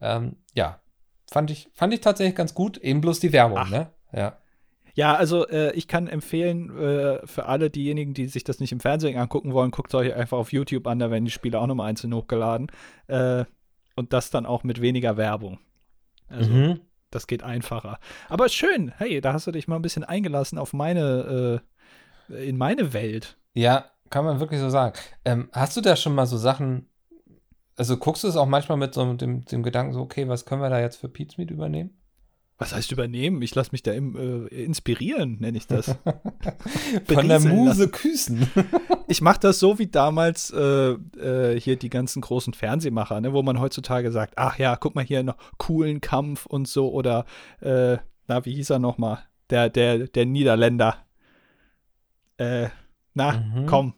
[0.00, 0.80] Ähm, ja,
[1.30, 2.78] fand ich, fand ich tatsächlich ganz gut.
[2.78, 3.70] Eben bloß die Werbung, Ach.
[3.70, 3.90] ne?
[4.12, 4.38] Ja.
[4.94, 8.80] Ja, also äh, ich kann empfehlen, äh, für alle diejenigen, die sich das nicht im
[8.80, 11.88] Fernsehen angucken wollen, guckt euch einfach auf YouTube an, da werden die Spiele auch nochmal
[11.88, 12.66] einzeln hochgeladen.
[13.06, 13.44] Äh,
[13.98, 15.58] und das dann auch mit weniger Werbung.
[16.28, 16.80] Also, mhm.
[17.10, 17.98] das geht einfacher.
[18.28, 21.60] Aber schön, hey, da hast du dich mal ein bisschen eingelassen auf meine,
[22.30, 23.36] äh, in meine Welt.
[23.54, 24.96] Ja, kann man wirklich so sagen.
[25.24, 26.88] Ähm, hast du da schon mal so Sachen,
[27.76, 30.62] also guckst du es auch manchmal mit so dem, dem Gedanken so, okay, was können
[30.62, 31.98] wir da jetzt für Pizmeet übernehmen?
[32.60, 33.40] Was heißt übernehmen?
[33.40, 35.96] Ich lasse mich da im, äh, inspirieren, nenne ich das.
[37.06, 38.50] Von der Muse küssen.
[39.06, 43.42] ich mache das so wie damals äh, äh, hier die ganzen großen Fernsehmacher, ne, wo
[43.44, 47.26] man heutzutage sagt, ach ja, guck mal hier noch coolen Kampf und so oder
[47.60, 49.20] äh, na, wie hieß er nochmal?
[49.50, 51.06] Der, der, der Niederländer.
[52.36, 52.68] Äh,
[53.14, 53.66] na, mhm.
[53.66, 53.94] komm,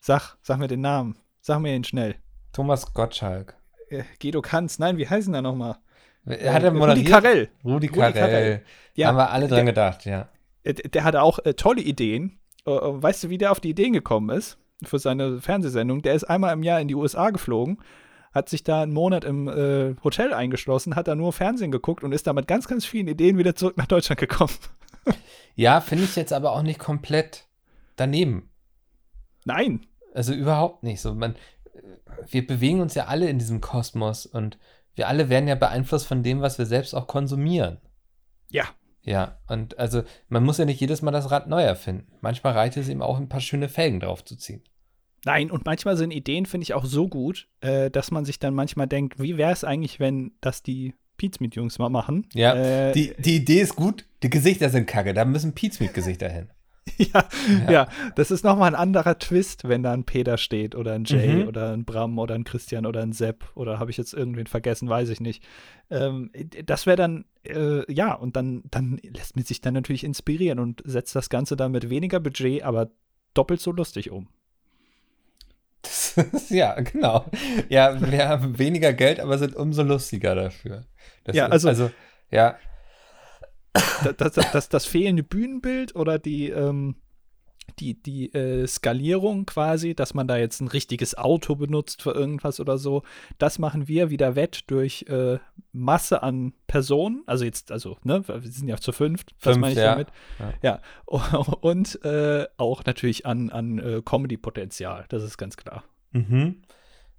[0.00, 1.16] sag, sag mir den Namen.
[1.40, 2.16] Sag mir ihn schnell.
[2.52, 3.56] Thomas Gottschalk.
[3.88, 5.78] Äh, Guido Kanz, nein, wie heißen er nochmal?
[6.28, 6.98] Hat er moderiert?
[6.98, 7.48] Rudi Carell.
[7.64, 8.62] Rudi Carell.
[8.94, 10.28] Ja, Haben wir alle dran der, gedacht, ja.
[10.64, 12.40] Der, der hatte auch äh, tolle Ideen.
[12.66, 14.58] Äh, äh, weißt du, wie der auf die Ideen gekommen ist?
[14.82, 16.02] Für seine Fernsehsendung.
[16.02, 17.78] Der ist einmal im Jahr in die USA geflogen,
[18.32, 22.12] hat sich da einen Monat im äh, Hotel eingeschlossen, hat da nur Fernsehen geguckt und
[22.12, 24.54] ist da mit ganz, ganz vielen Ideen wieder zurück nach Deutschland gekommen.
[25.56, 27.46] ja, finde ich jetzt aber auch nicht komplett
[27.96, 28.50] daneben.
[29.44, 29.86] Nein.
[30.14, 31.00] Also überhaupt nicht.
[31.00, 31.34] So, man,
[31.74, 31.80] äh,
[32.28, 34.58] wir bewegen uns ja alle in diesem Kosmos und
[34.98, 37.78] wir alle werden ja beeinflusst von dem, was wir selbst auch konsumieren.
[38.50, 38.64] Ja.
[39.02, 42.12] Ja, und also man muss ja nicht jedes Mal das Rad neu erfinden.
[42.20, 44.62] Manchmal reicht es ihm auch, ein paar schöne Felgen draufzuziehen.
[45.24, 48.54] Nein, und manchmal sind Ideen, finde ich, auch so gut, äh, dass man sich dann
[48.54, 52.26] manchmal denkt, wie wäre es eigentlich, wenn das die Pizmeet-Jungs mal machen?
[52.34, 56.50] Ja, äh, die, die Idee ist gut, die Gesichter sind kacke, da müssen Pizmeet-Gesichter hin.
[56.96, 57.28] ja,
[57.66, 61.04] ja, ja, das ist nochmal ein anderer Twist, wenn da ein Peter steht oder ein
[61.04, 61.48] Jay mhm.
[61.48, 64.88] oder ein Bram oder ein Christian oder ein Sepp oder habe ich jetzt irgendwen vergessen,
[64.88, 65.42] weiß ich nicht.
[65.90, 66.30] Ähm,
[66.64, 70.82] das wäre dann, äh, ja, und dann, dann lässt man sich dann natürlich inspirieren und
[70.84, 72.90] setzt das Ganze dann mit weniger Budget, aber
[73.34, 74.28] doppelt so lustig um.
[75.82, 77.24] Ist, ja, genau.
[77.68, 80.84] Ja, wir haben weniger Geld, aber sind umso lustiger dafür.
[81.24, 81.90] Das ja, also, also
[82.30, 82.56] ja,
[84.16, 86.96] das, das, das, das, fehlende Bühnenbild oder die, ähm,
[87.78, 92.60] die, die äh, Skalierung quasi, dass man da jetzt ein richtiges Auto benutzt für irgendwas
[92.60, 93.02] oder so,
[93.38, 95.38] das machen wir wieder wett durch äh,
[95.72, 97.22] Masse an Personen.
[97.26, 99.92] Also jetzt, also, ne, wir sind ja zu fünft, das meine ich ja.
[99.92, 100.08] damit.
[100.62, 100.80] Ja.
[101.06, 101.16] ja.
[101.60, 105.84] Und äh, auch natürlich an, an äh, Comedy-Potenzial, das ist ganz klar.
[106.12, 106.62] Mhm.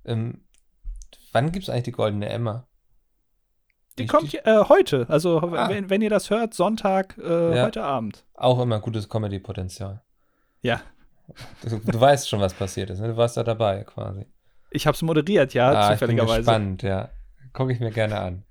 [0.05, 0.41] Ähm,
[1.31, 2.68] wann gibt es eigentlich die Goldene Emma?
[3.99, 5.05] Die ich, kommt äh, heute.
[5.09, 5.69] Also, ah.
[5.69, 7.65] wenn, wenn, ihr das hört, Sonntag, äh, ja.
[7.65, 8.25] heute Abend.
[8.33, 10.01] Auch immer gutes Comedy-Potenzial.
[10.61, 10.81] Ja.
[11.61, 12.99] Du, du, weißt schon, was passiert ist.
[12.99, 13.09] Ne?
[13.09, 14.25] Du warst da dabei quasi.
[14.71, 16.39] Ich habe es moderiert, ja, ah, zufälligerweise.
[16.39, 17.09] Ich bin gespannt, ja.
[17.53, 18.43] Gucke ich mir gerne an.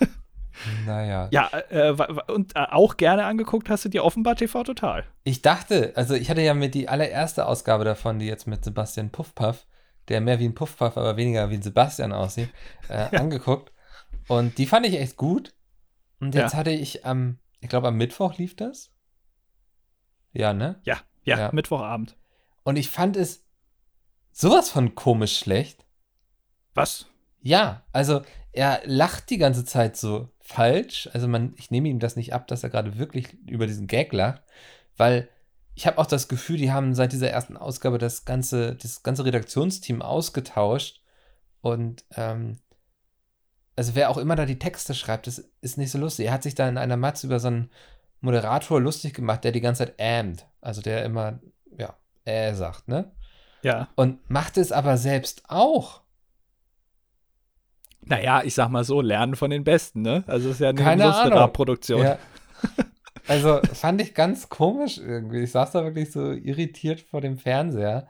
[0.86, 1.28] naja.
[1.30, 1.94] Ja, äh,
[2.28, 5.04] und äh, auch gerne angeguckt hast du dir offenbar TV Total.
[5.24, 9.10] Ich dachte, also ich hatte ja mit die allererste Ausgabe davon, die jetzt mit Sebastian
[9.10, 9.66] Puffpaff,
[10.08, 12.50] der mehr wie ein Puffpaff, aber weniger wie ein Sebastian aussieht,
[12.88, 13.20] äh, ja.
[13.20, 13.72] angeguckt.
[14.28, 15.54] Und die fand ich echt gut.
[16.20, 16.58] Und jetzt ja.
[16.58, 18.92] hatte ich am, ich glaube, am Mittwoch lief das.
[20.32, 20.80] Ja, ne?
[20.84, 22.16] Ja, ja, ja, Mittwochabend.
[22.62, 23.44] Und ich fand es
[24.32, 25.84] sowas von komisch schlecht.
[26.74, 27.06] Was?
[27.40, 31.08] Ja, also er lacht die ganze Zeit so falsch.
[31.12, 34.12] Also man, ich nehme ihm das nicht ab, dass er gerade wirklich über diesen Gag
[34.12, 34.42] lacht,
[34.96, 35.28] weil
[35.74, 39.24] ich habe auch das Gefühl, die haben seit dieser ersten Ausgabe das ganze, das ganze
[39.24, 41.02] Redaktionsteam ausgetauscht
[41.60, 42.58] und ähm,
[43.76, 46.26] also wer auch immer da die Texte schreibt, das ist nicht so lustig.
[46.26, 47.70] Er hat sich da in einer Matz über so einen
[48.22, 50.46] Moderator lustig gemacht, der die ganze Zeit ähmt.
[50.62, 51.38] Also der immer,
[51.76, 53.12] ja, äh sagt, ne?
[53.62, 53.88] Ja.
[53.94, 56.00] Und macht es aber selbst auch.
[58.00, 60.24] Naja, ich sag mal so, lernen von den Besten, ne?
[60.26, 62.02] Also es ist ja eine Produktion.
[62.02, 62.18] Ja.
[63.28, 65.40] Also fand ich ganz komisch irgendwie.
[65.40, 68.06] Ich saß da wirklich so irritiert vor dem Fernseher.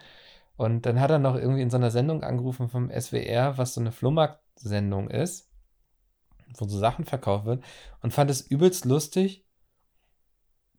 [0.59, 3.81] Und dann hat er noch irgendwie in so einer Sendung angerufen vom SWR, was so
[3.81, 5.49] eine Flohmarkt-Sendung ist
[6.55, 7.65] wo so Sachen verkauft wird
[8.03, 9.45] und fand es übelst lustig,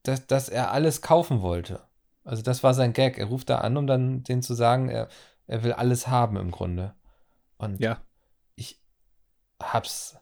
[0.04, 1.82] dass, dass er alles kaufen wollte.
[2.24, 3.18] Also das war sein Gag.
[3.18, 5.08] Er ruft da an, um dann denen zu sagen, er,
[5.48, 6.94] er will alles haben im Grunde.
[7.58, 8.02] Und ja.
[8.56, 8.82] ich
[9.62, 10.18] hab's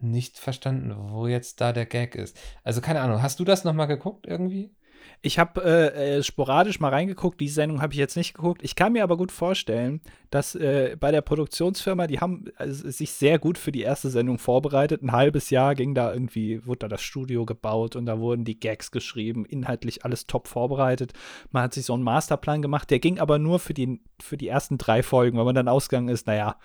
[0.00, 2.36] nicht verstanden, wo jetzt da der Gag ist.
[2.64, 4.74] Also keine Ahnung, hast du das nochmal geguckt irgendwie?
[5.24, 8.60] Ich habe äh, äh, sporadisch mal reingeguckt, die Sendung habe ich jetzt nicht geguckt.
[8.64, 13.12] Ich kann mir aber gut vorstellen, dass äh, bei der Produktionsfirma, die haben also, sich
[13.12, 15.00] sehr gut für die erste Sendung vorbereitet.
[15.00, 18.58] Ein halbes Jahr ging da irgendwie, wurde da das Studio gebaut und da wurden die
[18.58, 21.12] Gags geschrieben, inhaltlich alles top vorbereitet.
[21.52, 24.48] Man hat sich so einen Masterplan gemacht, der ging aber nur für die, für die
[24.48, 26.56] ersten drei Folgen, weil man dann ausgegangen ist, naja,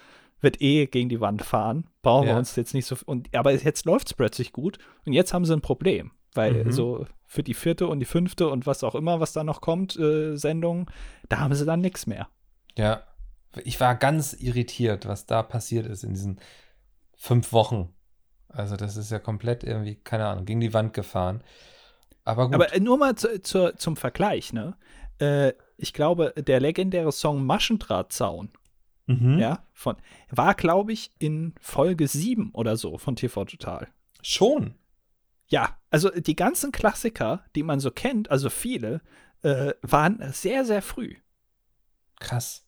[0.42, 1.86] wird eh gegen die Wand fahren.
[2.02, 2.34] Brauchen ja.
[2.34, 2.96] wir uns jetzt nicht so.
[3.06, 6.12] Und, aber jetzt läuft es plötzlich gut und jetzt haben sie ein Problem.
[6.34, 6.72] Weil mhm.
[6.72, 9.98] so für die vierte und die fünfte und was auch immer, was da noch kommt,
[9.98, 10.90] äh, Sendung,
[11.30, 12.30] da haben sie dann nichts mehr.
[12.78, 13.04] Ja,
[13.64, 16.40] ich war ganz irritiert, was da passiert ist in diesen
[17.16, 17.94] fünf Wochen.
[18.48, 21.44] Also das ist ja komplett irgendwie, keine Ahnung, gegen die Wand gefahren.
[22.24, 22.56] Aber gut.
[22.56, 24.78] Aber äh, nur mal zu, zu, zum Vergleich, ne?
[25.20, 28.50] Äh, ich glaube, der legendäre Song Maschendrahtzaun,
[29.06, 29.38] mhm.
[29.38, 29.98] ja, von,
[30.30, 33.88] war, glaube ich, in Folge 7 oder so von TV Total.
[34.22, 34.76] Schon?
[35.48, 39.02] Ja, also die ganzen Klassiker, die man so kennt, also viele,
[39.44, 41.16] äh, waren sehr, sehr früh.
[42.20, 42.66] Krass.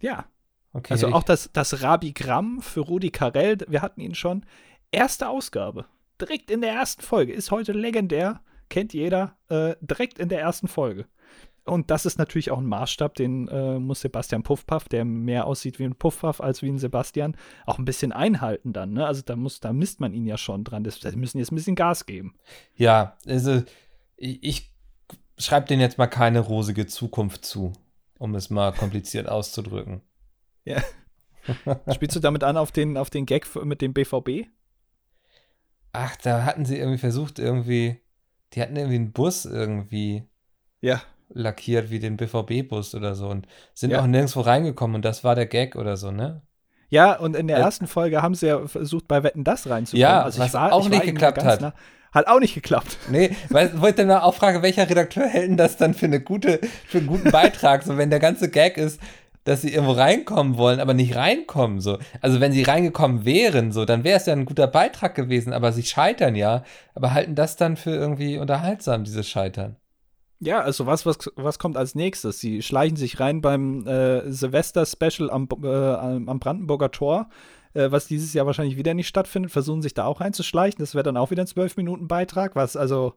[0.00, 0.26] Ja.
[0.72, 0.92] Okay.
[0.92, 4.44] Also auch das, das Rabigramm für Rudi Carell, wir hatten ihn schon.
[4.90, 5.86] Erste Ausgabe.
[6.20, 7.32] Direkt in der ersten Folge.
[7.32, 8.42] Ist heute legendär.
[8.68, 9.36] Kennt jeder.
[9.48, 11.06] Äh, direkt in der ersten Folge.
[11.66, 15.78] Und das ist natürlich auch ein Maßstab, den äh, muss Sebastian Puffpaff, der mehr aussieht
[15.78, 18.92] wie ein Puffpaff als wie ein Sebastian, auch ein bisschen einhalten dann.
[18.92, 19.06] Ne?
[19.06, 20.84] Also da muss, da misst man ihn ja schon dran.
[20.84, 22.36] Das, wir müssen jetzt ein bisschen Gas geben.
[22.76, 23.62] Ja, also
[24.16, 24.72] ich, ich
[25.38, 27.72] schreibe denen jetzt mal keine rosige Zukunft zu,
[28.18, 30.02] um es mal kompliziert auszudrücken.
[31.94, 34.48] Spielst du damit an auf den, auf den Gag mit dem BVB?
[35.92, 38.00] Ach, da hatten sie irgendwie versucht, irgendwie,
[38.52, 40.24] die hatten irgendwie einen Bus irgendwie
[40.80, 41.02] Ja.
[41.28, 44.00] Lackiert wie den BVB-Bus oder so und sind Ja.
[44.00, 46.42] auch nirgendwo reingekommen und das war der Gag oder so, ne?
[46.88, 50.00] Ja, und in der Äh, ersten Folge haben sie ja versucht, bei Wetten das reinzukommen.
[50.02, 51.60] Ja, also was ich war, auch ich nicht geklappt hat.
[51.60, 51.74] nah-
[52.12, 52.96] Hat auch nicht geklappt.
[53.10, 56.20] Nee, weil, wo ich dann auch frage, welcher Redakteur hält denn das dann für eine
[56.20, 57.82] gute, für einen guten Beitrag?
[57.82, 59.00] So, wenn der ganze Gag ist,
[59.44, 61.98] dass sie irgendwo reinkommen wollen, aber nicht reinkommen, so.
[62.22, 65.72] Also, wenn sie reingekommen wären, so, dann wäre es ja ein guter Beitrag gewesen, aber
[65.72, 66.62] sie scheitern ja,
[66.94, 69.76] aber halten das dann für irgendwie unterhaltsam, dieses Scheitern.
[70.38, 72.40] Ja, also was, was, was kommt als nächstes?
[72.40, 77.28] Sie schleichen sich rein beim äh, Silvester-Special am, äh, am Brandenburger Tor,
[77.72, 80.78] äh, was dieses Jahr wahrscheinlich wieder nicht stattfindet, versuchen sich da auch reinzuschleichen.
[80.78, 82.54] Das wäre dann auch wieder ein 12-Minuten-Beitrag.
[82.54, 83.14] Was, also,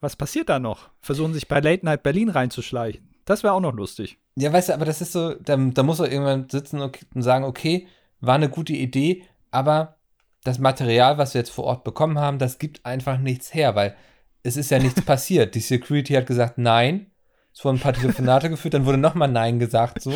[0.00, 0.90] was passiert da noch?
[1.00, 3.08] Versuchen sich bei Late Night Berlin reinzuschleichen.
[3.24, 4.18] Das wäre auch noch lustig.
[4.34, 7.44] Ja, weißt du, aber das ist so, da, da muss doch irgendwann sitzen und sagen,
[7.44, 7.86] okay,
[8.20, 9.96] war eine gute Idee, aber
[10.42, 13.94] das Material, was wir jetzt vor Ort bekommen haben, das gibt einfach nichts her, weil
[14.42, 15.54] es ist ja nichts passiert.
[15.54, 17.06] Die Security hat gesagt, nein.
[17.54, 20.14] Es wurden ein paar Telefonate geführt, dann wurde nochmal Nein gesagt, so.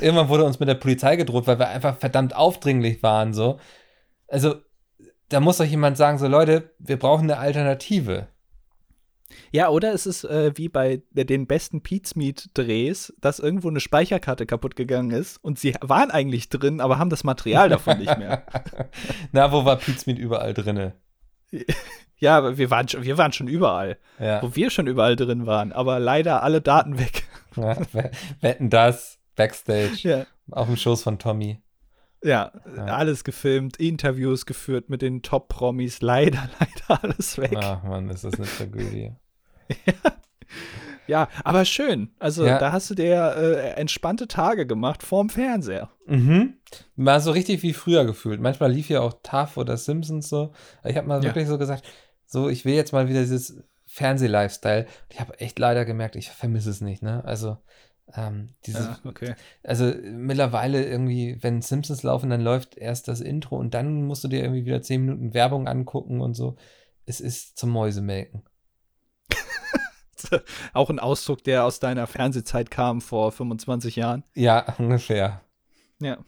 [0.00, 3.58] Irgendwann wurde uns mit der Polizei gedroht, weil wir einfach verdammt aufdringlich waren, so.
[4.28, 4.54] Also,
[5.28, 8.28] da muss doch jemand sagen, so, Leute, wir brauchen eine Alternative.
[9.50, 14.76] Ja, oder es ist äh, wie bei den besten Pizmeet-Drehs, dass irgendwo eine Speicherkarte kaputt
[14.76, 18.46] gegangen ist und sie waren eigentlich drin, aber haben das Material davon nicht mehr.
[19.32, 20.94] Na, wo war Pizmeet überall drinne?
[22.18, 24.42] Ja, aber wir waren, schon, wir waren schon überall, Ja.
[24.42, 27.24] wo wir schon überall drin waren, aber leider alle Daten weg.
[27.56, 27.76] ja.
[28.40, 29.98] Wetten das, Backstage.
[30.08, 30.26] Ja.
[30.50, 31.60] Auf dem Schoß von Tommy.
[32.24, 32.84] Ja, Ja.
[32.86, 37.52] alles gefilmt, Interviews geführt mit den Top-Promis, leider, leider alles weg.
[37.52, 39.12] Ja, Ach man, ist das eine Tragödie.
[41.44, 42.10] Aber schön.
[42.18, 42.58] Also Ja.
[42.58, 45.90] da hast du dir äh, entspannte Tage gemacht vorm Fernseher.
[46.06, 46.54] Mhm.
[46.96, 48.40] Mal so richtig wie früher gefühlt.
[48.40, 50.52] Manchmal lief ja auch TAF oder Simpsons so.
[50.84, 51.24] Ich habe mal Ja.
[51.24, 51.84] wirklich so gesagt,
[52.26, 54.86] so, ich will jetzt mal wieder dieses Fernseh-Lifestyle.
[55.10, 57.24] Ich habe echt leider gemerkt, ich vermisse es nicht, ne?
[57.24, 57.56] Also,
[58.14, 59.34] ähm, dieses, okay.
[59.64, 64.28] also mittlerweile irgendwie, wenn Simpsons laufen, dann läuft erst das Intro und dann musst du
[64.28, 66.56] dir irgendwie wieder 10 Minuten Werbung angucken und so.
[67.04, 68.42] Es ist zum Mäusemelken.
[70.72, 74.24] Auch ein Ausdruck, der aus deiner Fernsehzeit kam vor 25 Jahren.
[74.34, 75.40] Ja, ungefähr.
[76.00, 76.18] Ja.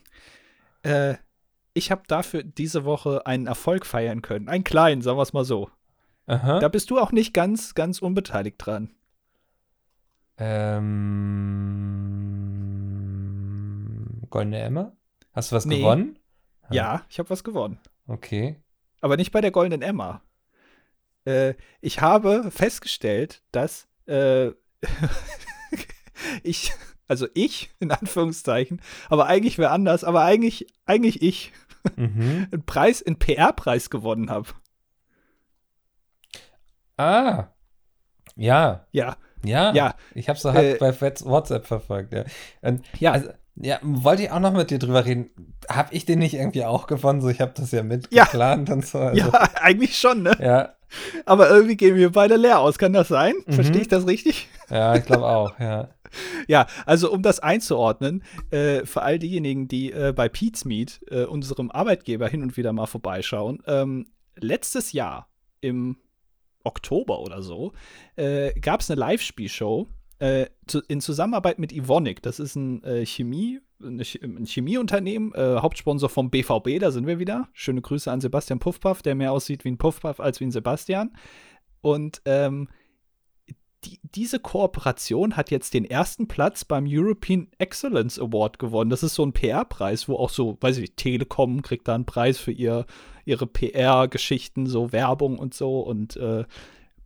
[0.83, 1.15] Äh,
[1.73, 4.49] ich habe dafür diese Woche einen Erfolg feiern können.
[4.49, 5.69] Einen kleinen, sagen wir es mal so.
[6.27, 6.59] Aha.
[6.59, 8.91] Da bist du auch nicht ganz, ganz unbeteiligt dran.
[12.89, 14.91] Ähm, Goldene Emma?
[15.33, 15.79] Hast du was Nee.
[15.79, 16.17] gewonnen?
[16.71, 17.79] Ja, ich habe was gewonnen.
[18.07, 18.57] Okay.
[19.01, 20.21] Aber nicht bei der Goldenen Emma.
[21.25, 24.51] Äh, ich habe festgestellt, dass äh,
[26.43, 26.71] ich,
[27.07, 31.51] also ich, in Anführungszeichen, aber eigentlich wer anders, aber eigentlich, eigentlich ich,
[31.95, 32.47] Mhm.
[32.51, 34.49] einen Preis, einen PR-Preis gewonnen habe.
[36.97, 37.47] Ah.
[38.35, 38.85] Ja.
[38.91, 39.73] Ja, Ja.
[39.73, 40.93] ja, Ich habe so halt Äh, bei
[41.25, 42.25] WhatsApp verfolgt, ja.
[42.61, 43.13] Und, ja.
[43.13, 45.29] Also, ja, wollte ich auch noch mit dir drüber reden.
[45.69, 47.21] Habe ich den nicht irgendwie auch gewonnen?
[47.21, 47.83] So, ich habe das ja Ja.
[47.83, 48.99] mitgeplant und so.
[48.99, 50.35] Also, ja, eigentlich schon, ne?
[50.39, 50.73] ja.
[51.25, 52.77] Aber irgendwie gehen wir beide leer aus.
[52.77, 53.33] Kann das sein?
[53.45, 53.53] Mhm.
[53.53, 54.47] Verstehe ich das richtig?
[54.69, 55.89] Ja, ich glaube auch, ja.
[56.47, 61.25] Ja, also um das einzuordnen, äh, für all diejenigen, die äh, bei Pete's Meet, äh,
[61.25, 65.29] unserem Arbeitgeber, hin und wieder mal vorbeischauen, ähm, letztes Jahr
[65.61, 65.97] im
[66.63, 67.73] Oktober oder so
[68.15, 69.87] äh, gab es eine Live-Spielshow
[70.19, 72.21] äh, zu, in Zusammenarbeit mit Ivonic.
[72.21, 77.47] Das ist ein äh, Chemie, ein Chemieunternehmen, äh, Hauptsponsor vom BVB, da sind wir wieder.
[77.53, 81.13] Schöne Grüße an Sebastian Puffpaff, der mehr aussieht wie ein Puffpaff als wie ein Sebastian.
[81.81, 82.67] Und ähm,
[83.85, 88.89] die, diese Kooperation hat jetzt den ersten Platz beim European Excellence Award gewonnen.
[88.89, 92.37] Das ist so ein PR-Preis, wo auch so, weiß ich, Telekom kriegt da einen Preis
[92.37, 92.85] für ihr,
[93.23, 95.79] ihre PR-Geschichten, so Werbung und so.
[95.79, 96.43] Und äh,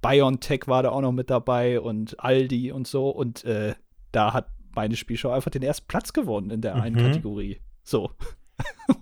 [0.04, 3.10] BioNTech war da auch noch mit dabei und Aldi und so.
[3.10, 3.74] Und äh,
[4.12, 7.08] da hat meine Spielshow einfach den ersten Platz gewonnen in der einen Mhm.
[7.08, 7.60] Kategorie.
[7.84, 8.12] So.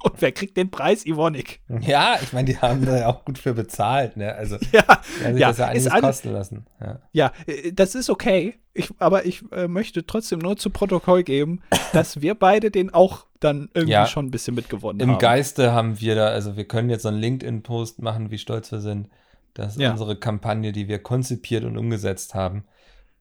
[0.03, 1.05] Und wer kriegt den Preis?
[1.05, 1.59] Ivonik.
[1.81, 4.33] Ja, ich meine, die haben da ja auch gut für bezahlt, ne?
[4.33, 4.81] Also, Ja,
[5.19, 6.65] die haben sich ja, das ja einiges alles, kosten lassen.
[6.79, 6.99] Ja.
[7.11, 8.55] ja, äh, das ist okay.
[8.73, 11.59] Ich, aber ich äh, möchte trotzdem nur zu Protokoll geben,
[11.91, 14.07] dass wir beide den auch dann irgendwie Ja.
[14.07, 15.19] schon ein bisschen mitgewonnen Im haben.
[15.19, 18.79] Geiste haben wir da, also wir können jetzt so einen LinkedIn-Post machen, wie stolz wir
[18.79, 19.09] sind,
[19.53, 19.91] dass Ja.
[19.91, 22.65] unsere Kampagne, die wir konzipiert und umgesetzt haben,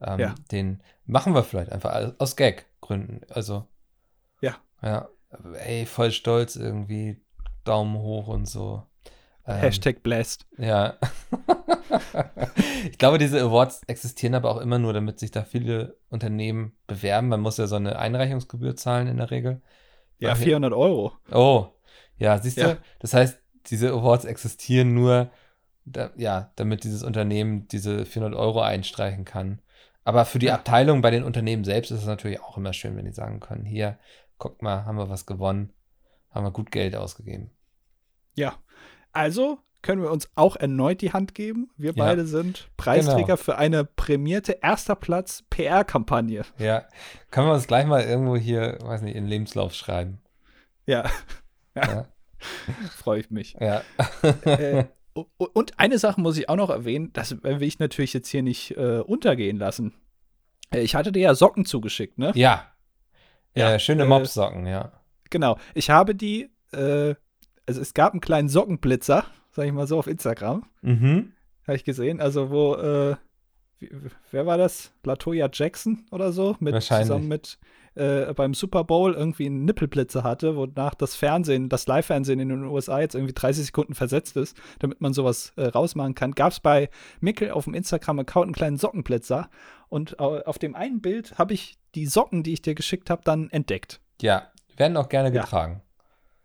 [0.00, 0.34] ähm, Ja.
[0.52, 3.20] den machen wir vielleicht einfach aus- Gag-Gründen.
[3.30, 3.66] Also,
[4.40, 4.56] Ja.
[4.82, 5.08] Ja,
[5.66, 7.20] ey, voll stolz irgendwie,
[7.64, 8.82] Daumen hoch und so.
[9.46, 10.46] Ähm, Hashtag blessed.
[10.56, 10.96] Ja.
[12.90, 17.28] ich glaube, diese Awards existieren aber auch immer nur, damit sich da viele Unternehmen bewerben.
[17.28, 19.60] Man muss ja so eine Einreichungsgebühr zahlen in der Regel.
[20.18, 21.12] Ja, Ach, 400 Euro.
[21.32, 21.68] Oh,
[22.18, 22.74] ja, siehst Ja.
[22.74, 22.78] du?
[22.98, 25.30] Das heißt, diese Awards existieren nur,
[25.92, 29.60] da, ja, damit dieses Unternehmen diese 400 Euro einstreichen kann.
[30.04, 30.54] Aber für die Ja.
[30.54, 33.64] Abteilung bei den Unternehmen selbst ist es natürlich auch immer schön, wenn die sagen können,
[33.64, 33.98] hier,
[34.38, 35.72] guck mal, haben wir was gewonnen,
[36.30, 37.50] haben wir gut Geld ausgegeben.
[38.34, 38.54] Ja.
[39.12, 41.70] Also können wir uns auch erneut die Hand geben.
[41.76, 42.04] Wir Ja.
[42.04, 43.36] beide sind Preisträger Genau.
[43.36, 46.42] für eine prämierte erster Platz PR-Kampagne.
[46.58, 46.84] Ja,
[47.30, 50.20] können wir uns gleich mal irgendwo hier, weiß nicht, in den Lebenslauf schreiben.
[50.86, 51.08] Ja,
[51.74, 52.06] Ja,
[52.96, 53.56] freue ich mich.
[53.60, 53.82] ja.
[54.44, 58.42] äh, und eine Sache muss ich auch noch erwähnen, das will ich natürlich jetzt hier
[58.42, 59.94] nicht äh, untergehen lassen.
[60.72, 62.32] Äh, Ich hatte dir ja Socken zugeschickt, ne?
[62.34, 62.66] ja.
[63.56, 64.92] Ja, Äh, schöne äh, Mopssocken, ja.
[65.28, 65.58] Genau.
[65.74, 67.16] Ich habe die, äh,
[67.66, 70.66] also es gab einen kleinen Sockenblitzer, sag ich mal so, auf Instagram.
[70.82, 71.32] Mhm.
[71.66, 72.20] Habe ich gesehen.
[72.20, 73.16] Also, wo, äh,
[74.30, 74.92] wer war das?
[75.02, 76.56] Latoya Jackson oder so?
[76.60, 77.08] Mit, Wahrscheinlich.
[77.08, 77.58] Zusammen mit
[77.94, 82.64] äh, beim Super Bowl irgendwie einen Nippelblitzer hatte, wonach das Fernsehen, das Live-Fernsehen in den
[82.64, 86.32] USA jetzt irgendwie 30 Sekunden versetzt ist, damit man sowas äh, rausmachen kann.
[86.32, 86.88] Gab es bei
[87.20, 89.50] Mickel auf dem Instagram-Account einen kleinen Sockenblitzer.
[89.88, 93.22] Und äh, auf dem einen Bild habe ich die Socken, die ich dir geschickt habe,
[93.24, 94.00] dann entdeckt.
[94.22, 95.42] Ja, werden auch gerne Ja.
[95.42, 95.82] getragen.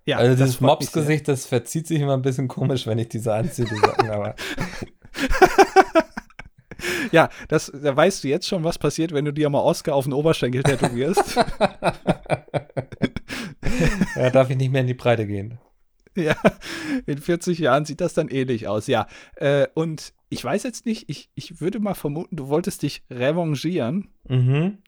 [0.08, 0.62] Ja, also das dieses.
[0.62, 4.36] Mops-Gesicht, das verzieht sich immer ein bisschen komisch, wenn ich diese anziehe, die Socken, aber
[7.16, 10.04] Ja, das, da weißt du jetzt schon, was passiert, wenn du dir mal Oscar auf
[10.04, 11.38] den Oberschenkel tätowierst.
[14.18, 15.58] ja, darf ich nicht mehr in die Breite gehen.
[16.16, 16.36] ja,
[17.06, 19.08] in 40 Jahren sieht das dann ähnlich aus, ja.
[19.36, 24.10] Äh, und ich weiß jetzt nicht, ich, ich würde mal vermuten, du wolltest dich revanchieren.
[24.28, 24.80] Mhm.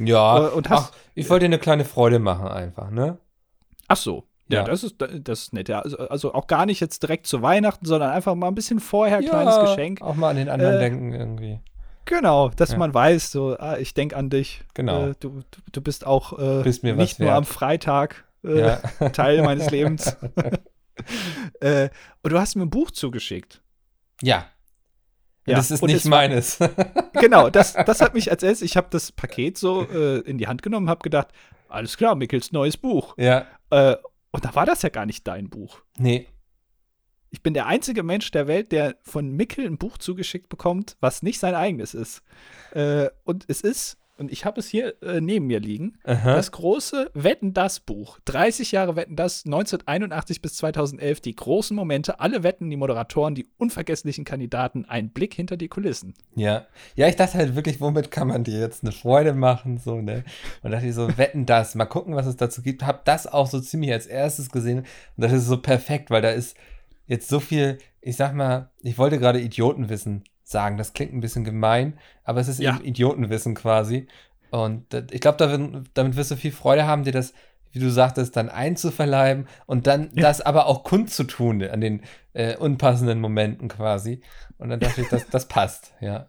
[0.00, 3.18] Ja, Äh, und hast- ach, ich wollte dir eine kleine Freude machen einfach, ne?
[3.88, 4.24] Ach so.
[4.48, 4.64] Ja, Ja.
[4.64, 5.68] das ist das ist nett.
[5.70, 5.80] Ja.
[5.80, 9.20] Also, also auch gar nicht jetzt direkt zu Weihnachten, sondern einfach mal ein bisschen vorher
[9.22, 10.02] kleines Geschenk.
[10.02, 11.60] Auch mal an den anderen Äh, denken irgendwie.
[12.06, 12.78] Genau, dass Ja.
[12.78, 14.62] man weiß, so, ah, ich denke an dich.
[14.74, 15.08] Genau.
[15.08, 17.38] Äh, du, du, du bist auch äh, Bist nicht nur wert.
[17.38, 18.76] am Freitag äh, Ja.
[19.12, 20.16] Teil meines Lebens.
[21.60, 21.88] äh,
[22.22, 23.62] und du hast mir ein Buch zugeschickt.
[24.22, 24.46] Ja.
[25.46, 26.58] Ja, Das ist und nicht es war- meines.
[27.14, 30.46] Genau, das, das hat mich als erstes, ich habe das Paket so äh, in die
[30.48, 31.28] Hand genommen, habe gedacht,
[31.68, 33.14] alles klar, Mickels neues Buch.
[33.18, 33.46] ja.
[33.70, 33.96] Äh,
[34.30, 35.78] und da war das ja gar nicht dein Buch.
[35.96, 36.26] Nee.
[37.34, 41.24] Ich bin der einzige Mensch der Welt, der von Mickel ein Buch zugeschickt bekommt, was
[41.24, 42.22] nicht sein eigenes ist.
[42.70, 46.36] Äh, und es ist, und ich habe es hier äh, neben mir liegen, Aha.
[46.36, 48.20] das große Wetten das Buch.
[48.26, 53.48] 30 Jahre Wetten das, 1981 bis 2011, die großen Momente, alle Wetten, die Moderatoren, die
[53.58, 56.14] unvergesslichen Kandidaten, ein Blick hinter die Kulissen.
[56.36, 56.66] Ja.
[56.94, 60.22] Ja, ich dachte halt wirklich, womit kann man dir jetzt eine Freude machen, so, ne?
[60.62, 62.86] Und dachte ich so, wetten das, mal gucken, was es dazu gibt.
[62.86, 66.30] Hab das auch so ziemlich als erstes gesehen und das ist so perfekt, weil da
[66.30, 66.56] ist
[67.06, 71.44] jetzt so viel, ich sag mal, ich wollte gerade Idiotenwissen sagen, das klingt ein bisschen
[71.44, 72.76] gemein, aber es ist Ja.
[72.76, 74.06] eben Idiotenwissen quasi.
[74.50, 77.32] Und ich glaube, damit, damit wirst du viel Freude haben, dir das,
[77.72, 80.22] wie du sagtest, dann einzuverleiben und dann Ja.
[80.22, 82.02] das aber auch kundzutun an den
[82.34, 84.20] äh, unpassenden Momenten quasi.
[84.58, 86.28] Und dann dachte ich, das, das passt, ja.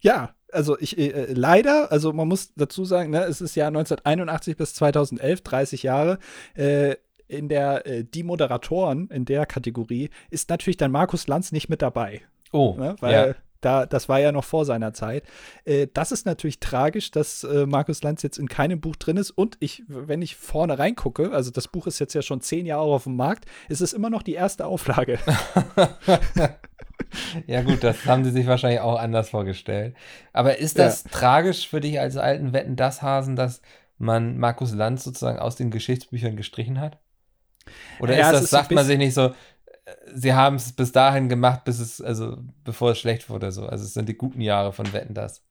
[0.00, 4.56] Ja, also ich äh, leider, also man muss dazu sagen, ne, es ist Jahr 1981
[4.56, 6.18] bis 2011, 30 Jahre.
[6.54, 6.96] Äh,
[7.28, 11.82] in der äh, die Moderatoren in der Kategorie ist natürlich dann Markus Lanz nicht mit
[11.82, 13.34] dabei, Oh, ne, weil ja.
[13.60, 15.24] da das war ja noch vor seiner Zeit.
[15.64, 19.30] Äh, das ist natürlich tragisch, dass äh, Markus Lanz jetzt in keinem Buch drin ist
[19.30, 22.84] und ich, wenn ich vorne reingucke, also das Buch ist jetzt ja schon zehn Jahre
[22.84, 25.18] auf dem Markt, ist es immer noch die erste Auflage.
[27.46, 29.96] ja, gut, das haben sie sich wahrscheinlich auch anders vorgestellt.
[30.32, 33.62] Aber ist das tragisch für dich als alten Wetten das Hasen, dass
[33.98, 36.98] man Markus Lanz sozusagen aus den Geschichtsbüchern gestrichen hat?
[38.00, 39.32] Oder Ja, ist das, ist sagt man sich nicht so,
[40.14, 43.66] sie haben es bis dahin gemacht, bis es, also bevor es schlecht wurde, so.
[43.66, 45.42] Also es sind die guten Jahre von Wetten das.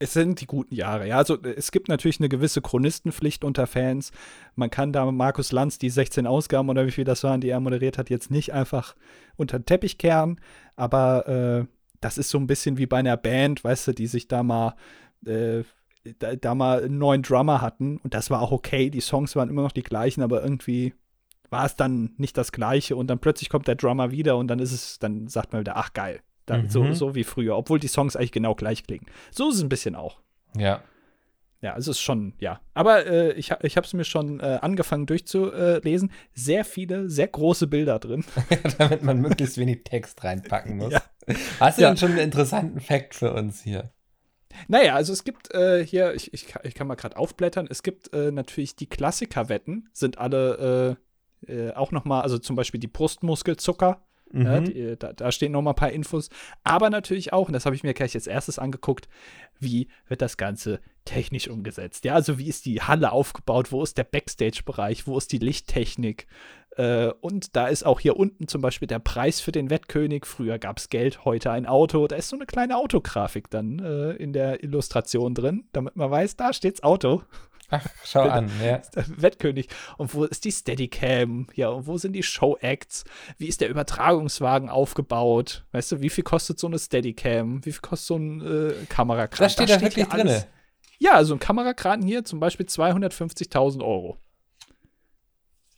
[0.00, 1.16] Es sind die guten Jahre, ja.
[1.16, 4.10] Also es gibt natürlich eine gewisse Chronistenpflicht unter Fans.
[4.56, 7.60] Man kann da Markus Lanz die 16 Ausgaben oder wie viel das waren, die er
[7.60, 8.96] moderiert hat, jetzt nicht einfach
[9.36, 10.40] unter den Teppich kehren.
[10.74, 11.66] Aber äh,
[12.00, 14.74] das ist so ein bisschen wie bei einer Band, weißt du, die sich da mal
[15.24, 15.62] äh,
[16.18, 17.98] da, da mal einen neuen Drummer hatten.
[17.98, 18.90] Und das war auch okay.
[18.90, 20.92] Die Songs waren immer noch die gleichen, aber irgendwie
[21.50, 24.58] war es dann nicht das Gleiche und dann plötzlich kommt der Drummer wieder und dann
[24.58, 26.20] ist es, dann sagt man wieder, ach geil.
[26.46, 26.70] Dann, Mhm.
[26.70, 29.06] so, so wie früher, obwohl die Songs eigentlich genau gleich klingen.
[29.30, 30.20] So ist es ein bisschen auch.
[30.56, 30.82] Ja.
[31.62, 32.60] Ja, es ist schon, ja.
[32.74, 36.10] Aber äh, ich, ich habe es mir schon äh, angefangen durchzulesen.
[36.34, 38.22] Sehr viele, sehr große Bilder drin.
[38.78, 40.92] Damit man möglichst wenig Text reinpacken muss.
[40.92, 41.02] Ja.
[41.60, 41.88] Hast du Ja.
[41.88, 43.90] denn schon einen interessanten Fact für uns hier?
[44.68, 47.82] Naja, also es gibt äh, hier, ich, ich, kann- ich kann mal gerade aufblättern, es
[47.82, 50.98] gibt äh, natürlich die Klassikerwetten, sind alle
[51.48, 54.00] äh, auch noch mal, also zum Beispiel die Brustmuskelzucker,
[54.32, 54.64] ja, Mhm.
[54.64, 56.28] die, äh, da, da stehen noch mal ein paar Infos,
[56.64, 59.08] aber natürlich auch, und das habe ich mir gleich als erstes angeguckt,
[59.60, 62.04] wie wird das Ganze technisch umgesetzt?
[62.04, 66.26] Ja, also wie ist die Halle aufgebaut, wo ist der Backstage-Bereich, wo ist die Lichttechnik?
[66.76, 70.26] Äh, und da ist auch hier unten zum Beispiel der Preis für den Wettkönig.
[70.26, 72.08] Früher gab es Geld, heute ein Auto.
[72.08, 76.34] Da ist so eine kleine Autografik dann äh, in der Illustration drin, damit man weiß,
[76.36, 77.22] da steht's Auto.
[77.70, 78.50] Ach, schau an.
[78.62, 78.82] Ja.
[78.94, 79.68] Wettkönig.
[79.96, 81.46] Und wo ist die Steadicam?
[81.54, 83.04] Ja, und wo sind die Show-Acts?
[83.38, 85.64] Wie ist der Übertragungswagen aufgebaut?
[85.72, 87.64] Weißt du, wie viel kostet so eine Steadicam?
[87.64, 89.44] Wie viel kostet so ein äh, Kamerakran?
[89.46, 90.40] Das steht da hier wirklich alles.
[90.42, 90.50] drin.
[90.98, 94.18] Ja, also ein Kamerakran hier zum Beispiel 250.000 Euro.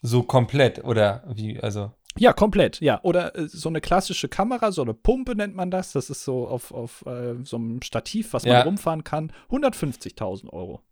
[0.03, 1.59] So komplett, oder wie?
[1.61, 1.93] Also.
[2.18, 3.01] Ja, komplett, ja.
[3.03, 5.93] Oder äh, so eine klassische Kamera, so eine Pumpe nennt man das.
[5.93, 8.62] Das ist so auf, auf äh, so einem Stativ, was man Ja.
[8.62, 9.32] rumfahren kann.
[9.51, 10.82] 150.000 Euro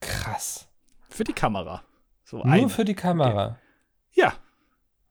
[0.00, 0.68] Krass.
[1.08, 1.82] für die Kamera.
[2.24, 2.68] So Nur eine.
[2.68, 3.58] für die Kamera.
[4.12, 4.34] Ja,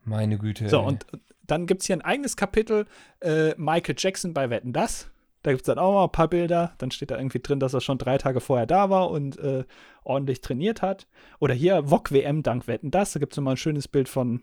[0.03, 0.67] Meine Güte.
[0.69, 0.85] so ey.
[0.85, 1.05] und
[1.43, 2.85] dann gibt es hier ein eigenes Kapitel,
[3.21, 5.09] äh, Michael Jackson bei Wetten, das.
[5.43, 6.73] Da gibt es dann auch mal ein paar Bilder.
[6.79, 9.63] Dann steht da irgendwie drin, dass er schon drei Tage vorher da war und äh,
[10.03, 11.05] ordentlich trainiert hat.
[11.39, 13.13] Oder hier VOG WM dank Wetten, das.
[13.13, 14.41] Da gibt es nochmal ein schönes Bild von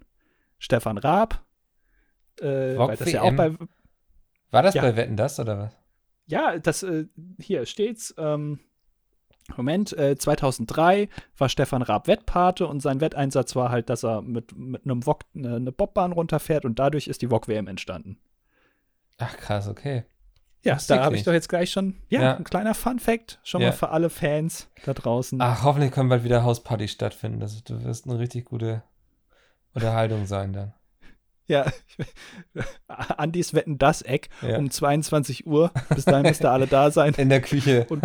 [0.61, 1.43] Stefan Raab.
[2.41, 3.37] Äh, VOG das ja auch WM?
[3.37, 3.53] bei,
[4.53, 4.83] War das Ja.
[4.83, 5.77] bei Wetten das oder was?
[6.27, 7.07] Ja, das äh,
[7.41, 8.15] hier steht's.
[8.17, 8.61] Ähm,
[9.57, 14.57] Moment, äh, 2003 war Stefan Raab Wettpate und sein Wetteinsatz war halt, dass er mit,
[14.57, 18.19] mit einem Wok eine, eine Bobbahn runterfährt und dadurch ist die Wok WM entstanden.
[19.19, 20.05] Ach, krass, okay.
[20.65, 22.37] Ja, Wusste da habe ich doch jetzt gleich schon, ja, Ja.
[22.37, 23.69] ein kleiner Fun Fact, schon Ja.
[23.69, 25.41] mal für alle Fans da draußen.
[25.41, 27.41] Ach, hoffentlich können bald wieder Hausparty stattfinden.
[27.41, 28.83] Das du wirst eine richtig gute
[29.75, 30.73] Unterhaltung sein dann.
[31.53, 31.67] Ja,
[32.89, 34.57] Andis Wetten das Eck Ja.
[34.59, 35.71] um 22 Uhr.
[35.95, 37.13] Bis dahin müsst ihr alle da sein.
[37.19, 37.87] In der Küche.
[37.91, 38.03] Und-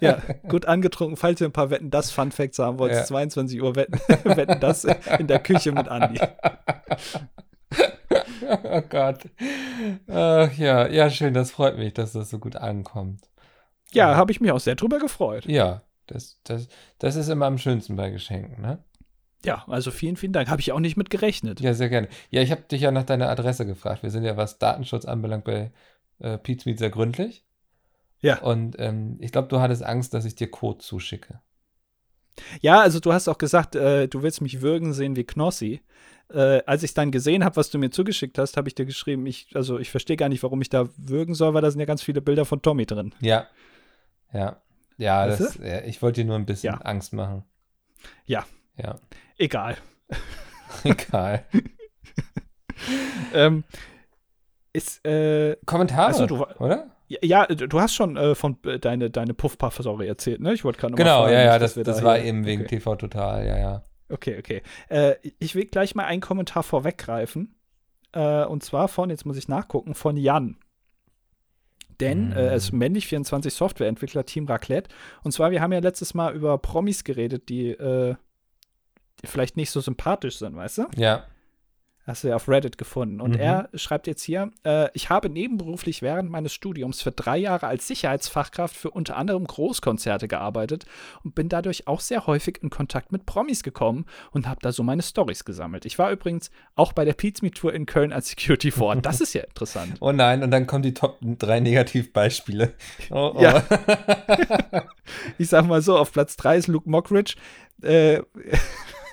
[0.00, 0.18] Ja,
[0.48, 1.16] gut angetrunken.
[1.16, 3.04] Falls ihr ein paar Wetten das Fun Facts haben wollt, Ja.
[3.04, 4.84] 22 Uhr Wetten, Wetten das
[5.18, 6.20] in der Küche mit Andi.
[8.64, 9.20] oh Gott.
[10.08, 11.34] Ach, ja, ja, schön.
[11.34, 13.22] Das freut mich, dass das so gut ankommt.
[13.92, 15.44] Ja, habe ich mich auch sehr drüber gefreut.
[15.46, 16.68] Ja, das, das,
[16.98, 18.78] das ist immer am schönsten bei Geschenken, ne?
[19.44, 20.48] Ja, also vielen, vielen Dank.
[20.48, 21.60] Habe ich auch nicht mit gerechnet.
[21.60, 22.08] Ja, sehr gerne.
[22.30, 24.02] Ja, ich habe dich ja nach deiner Adresse gefragt.
[24.02, 25.72] Wir sind ja, was Datenschutz anbelangt, bei
[26.20, 27.44] äh, Pete's Meet sehr gründlich.
[28.20, 28.40] Ja.
[28.40, 31.40] Und ähm, ich glaube, du hattest Angst, dass ich dir Code zuschicke.
[32.60, 35.82] Ja, also du hast auch gesagt, äh, du willst mich würgen sehen wie Knossi.
[36.32, 39.26] Äh, als ich dann gesehen habe, was du mir zugeschickt hast, habe ich dir geschrieben,
[39.26, 41.86] ich, also ich verstehe gar nicht, warum ich da würgen soll, weil da sind ja
[41.86, 43.12] ganz viele Bilder von Tommy drin.
[43.20, 43.48] Ja.
[44.32, 44.62] Ja.
[44.96, 46.80] Ja, das, ja ich wollte dir nur ein bisschen Ja.
[46.80, 47.44] Angst machen.
[48.24, 48.46] Ja.
[48.76, 48.98] Ja.
[49.42, 49.76] Egal.
[50.84, 51.44] Egal.
[53.32, 53.62] Ähm,
[54.72, 56.88] ist, äh, Kommentare, Ach so, du- oder?
[57.08, 60.52] ja, du hast schon äh, von äh, deine, deine Puffpuff-Story erzählt, ne?
[60.54, 62.78] Ich wollte gerade Genau, fragen, ja, ja, das, wir das da war eben wegen okay.
[62.78, 63.82] TV Total, ja, ja.
[64.08, 64.62] Okay, okay.
[64.88, 67.54] Äh, ich will gleich mal einen Kommentar vorweggreifen.
[68.12, 70.56] Äh, und zwar von, jetzt muss ich nachgucken, von Jan.
[72.00, 72.32] Denn Mhm.
[72.32, 74.90] äh, er ist männlich 24 Softwareentwickler, Team Raclette.
[75.22, 78.16] Und zwar, wir haben ja letztes Mal über Promis geredet, die, äh, die
[79.24, 80.86] vielleicht nicht so sympathisch sind, weißt du?
[80.96, 81.24] Ja,
[82.04, 83.20] Hast du ja auf Reddit gefunden.
[83.20, 83.38] Und Mhm.
[83.40, 87.86] er schreibt jetzt hier: äh, Ich habe nebenberuflich während meines Studiums für drei Jahre als
[87.86, 90.84] Sicherheitsfachkraft für unter anderem Großkonzerte gearbeitet
[91.22, 94.82] und bin dadurch auch sehr häufig in Kontakt mit Promis gekommen und habe da so
[94.82, 95.84] meine Stories gesammelt.
[95.84, 99.06] Ich war übrigens auch bei der Pizza Tour in Köln als Security vor Ort.
[99.06, 99.94] Das ist ja interessant.
[100.00, 102.74] Oh nein, und dann kommen die Top 3 Negativbeispiele.
[103.12, 103.40] Oh, oh.
[103.40, 103.62] Ja.
[105.38, 107.34] Ich sag mal so: Auf Platz 3 ist Luke Mockridge.
[107.82, 108.22] Äh,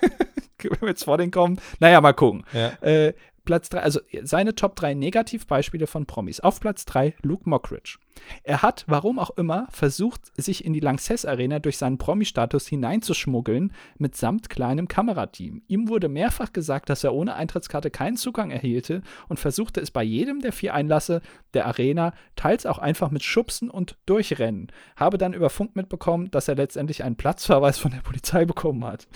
[0.86, 1.60] jetzt vor den kommen.
[1.78, 2.44] Naja, mal gucken.
[2.52, 2.68] ja.
[2.82, 6.40] Äh, Platz 3, also seine Top 3 Negativbeispiele von Promis.
[6.40, 7.98] Auf Platz 3 Luke Mockridge.
[8.44, 13.72] Er hat, warum auch immer, versucht, sich in die Lanxess Arena durch seinen Promi-Status hineinzuschmuggeln,
[13.98, 15.62] mitsamt kleinem Kamerateam.
[15.68, 20.02] Ihm wurde mehrfach gesagt, dass er ohne Eintrittskarte keinen Zugang erhielte und versuchte es bei
[20.02, 21.22] jedem der vier Einlasse
[21.54, 24.68] der Arena, teils auch einfach mit Schubsen und Durchrennen.
[24.96, 29.08] Habe dann über Funk mitbekommen, dass er letztendlich einen Platzverweis von der Polizei bekommen hat.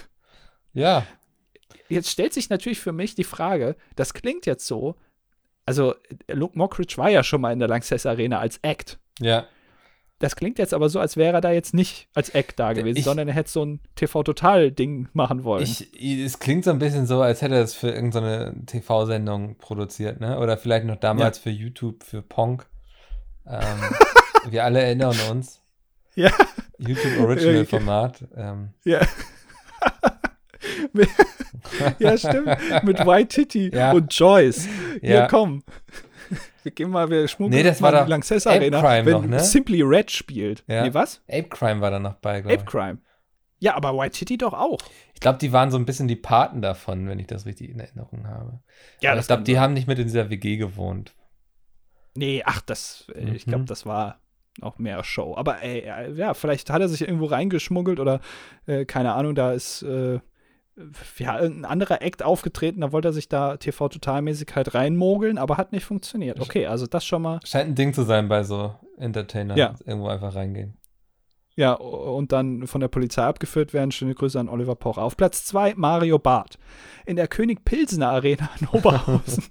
[0.75, 1.07] Ja,
[1.89, 4.97] Jetzt stellt sich natürlich für mich die Frage, das klingt jetzt so,
[5.67, 5.95] also
[6.29, 8.99] Luke Mockridge war ja schon mal in der Lanxess Arena als Act.
[9.21, 9.47] ja.
[10.21, 12.99] Das klingt jetzt aber so, als wäre er da jetzt nicht als Eck da gewesen,
[12.99, 15.65] ich, sondern er hätte so ein TV-Total-Ding machen wollen.
[15.65, 20.21] Ich, es klingt so ein bisschen so, als hätte er es für irgendeine TV-Sendung produziert,
[20.21, 20.39] ne?
[20.39, 21.43] Oder vielleicht noch damals ja.
[21.43, 22.67] für YouTube, für Ponk.
[23.45, 23.61] Ähm,
[24.51, 25.61] wir alle erinnern uns.
[26.15, 26.31] Ja.
[26.79, 28.25] YouTube Original Format.
[28.37, 28.71] Ähm.
[28.85, 29.01] Ja.
[31.99, 32.57] ja, stimmt.
[32.85, 33.93] Mit White Titty ja.
[33.93, 34.69] und Joyce.
[35.03, 35.63] Ja, komm.
[36.63, 39.27] Wir gehen mal, wir schmuggeln nee, das war mal die Lanxess Arena, Crime wenn noch,
[39.27, 39.41] ne?
[39.41, 40.65] Simply Red spielt.
[40.67, 40.83] Ja.
[40.83, 41.21] Nee, was?
[41.29, 42.61] Ape Crime war da noch bei, glaube ich.
[42.61, 42.99] Ape Crime.
[43.59, 44.79] Ja, aber White Titty doch auch.
[45.15, 47.81] Ich glaube, die waren so ein bisschen die Paten davon, wenn ich das richtig in
[47.81, 48.61] Erinnerung habe.
[49.01, 51.15] Ja, aber ich glaube, die haben nicht mit in dieser WG gewohnt.
[52.15, 53.35] Nee, ach, das, äh, mhm.
[53.35, 54.21] ich glaube, das war
[54.61, 55.35] auch mehr Show.
[55.37, 58.21] Aber ey, äh, ja, vielleicht hat er sich irgendwo reingeschmuggelt oder
[58.67, 60.21] äh, keine Ahnung, da ist äh,
[61.19, 65.73] ja, ein anderer Act aufgetreten, da wollte er sich da TV-Totalmäßig halt reinmogeln, aber hat
[65.73, 66.41] nicht funktioniert.
[66.41, 67.41] Okay, also das schon mal.
[67.45, 69.75] Scheint ein Ding zu sein bei so Entertainern, ja.
[69.85, 70.77] irgendwo einfach reingehen.
[71.57, 73.93] Ja, und dann von der Polizei abgeführt werden.
[73.93, 75.03] Schöne Grüße an Oliver Pocher.
[75.03, 76.59] Auf Platz 2 Mario Barth.
[77.07, 79.45] In der König Pilsener Arena in Oberhausen.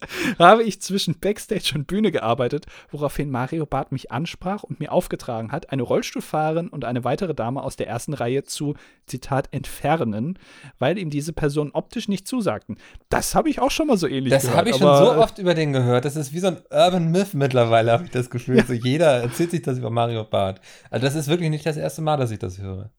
[0.38, 5.52] habe ich zwischen Backstage und Bühne gearbeitet, woraufhin Mario Barth mich ansprach und mir aufgetragen
[5.52, 8.74] hat, eine Rollstuhlfahrerin und eine weitere Dame aus der ersten Reihe zu,
[9.06, 10.38] Zitat, entfernen,
[10.78, 12.76] weil ihm diese Personen optisch nicht zusagten.
[13.08, 14.54] Das habe ich auch schon mal so ähnlich das gehört.
[14.54, 16.04] Das habe ich schon so oft über den gehört.
[16.04, 18.58] Das ist wie so ein Urban Myth mittlerweile, habe ich das Gefühl.
[18.58, 18.64] Ja.
[18.64, 20.60] So jeder erzählt sich das über Mario Barth.
[20.90, 22.90] Also das ist wirklich nicht das erste Mal, dass ich das höre.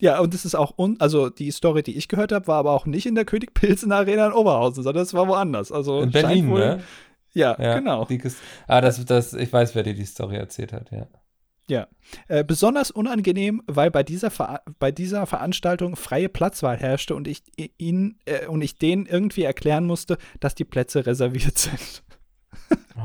[0.00, 2.72] Ja, und das ist auch, un also die Story, die ich gehört habe, war aber
[2.72, 5.70] auch nicht in der König Pilsen Arena in Oberhausen, sondern es war woanders.
[5.70, 6.82] Also in Berlin, wohl, ne?
[7.32, 8.08] Ja, ja, genau.
[8.66, 11.06] ah, das, das, ich weiß, wer dir die Story erzählt hat, ja.
[11.68, 11.86] Ja,
[12.26, 17.44] äh, besonders unangenehm, weil bei dieser, Ver bei dieser Veranstaltung freie Platzwahl herrschte und ich
[17.78, 22.02] ihn äh, und ich denen irgendwie erklären musste, dass die Plätze reserviert sind.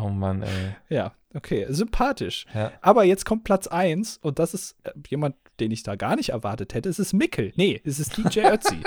[0.02, 0.76] oh Mann, ey.
[0.90, 2.48] Ja, okay, sympathisch.
[2.56, 2.72] Ja.
[2.82, 6.30] Aber jetzt kommt Platz 1 und das ist äh, jemand, den ich da gar nicht
[6.30, 6.90] erwartet hätte.
[6.90, 7.54] Es ist Mickel.
[7.56, 8.78] Nee, es ist DJ Ötzi.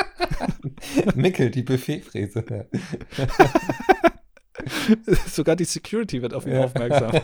[1.14, 2.69] Mickel, die Buffetfräse.
[5.27, 6.64] Sogar die Security wird auf ihn ja.
[6.64, 7.12] aufmerksam.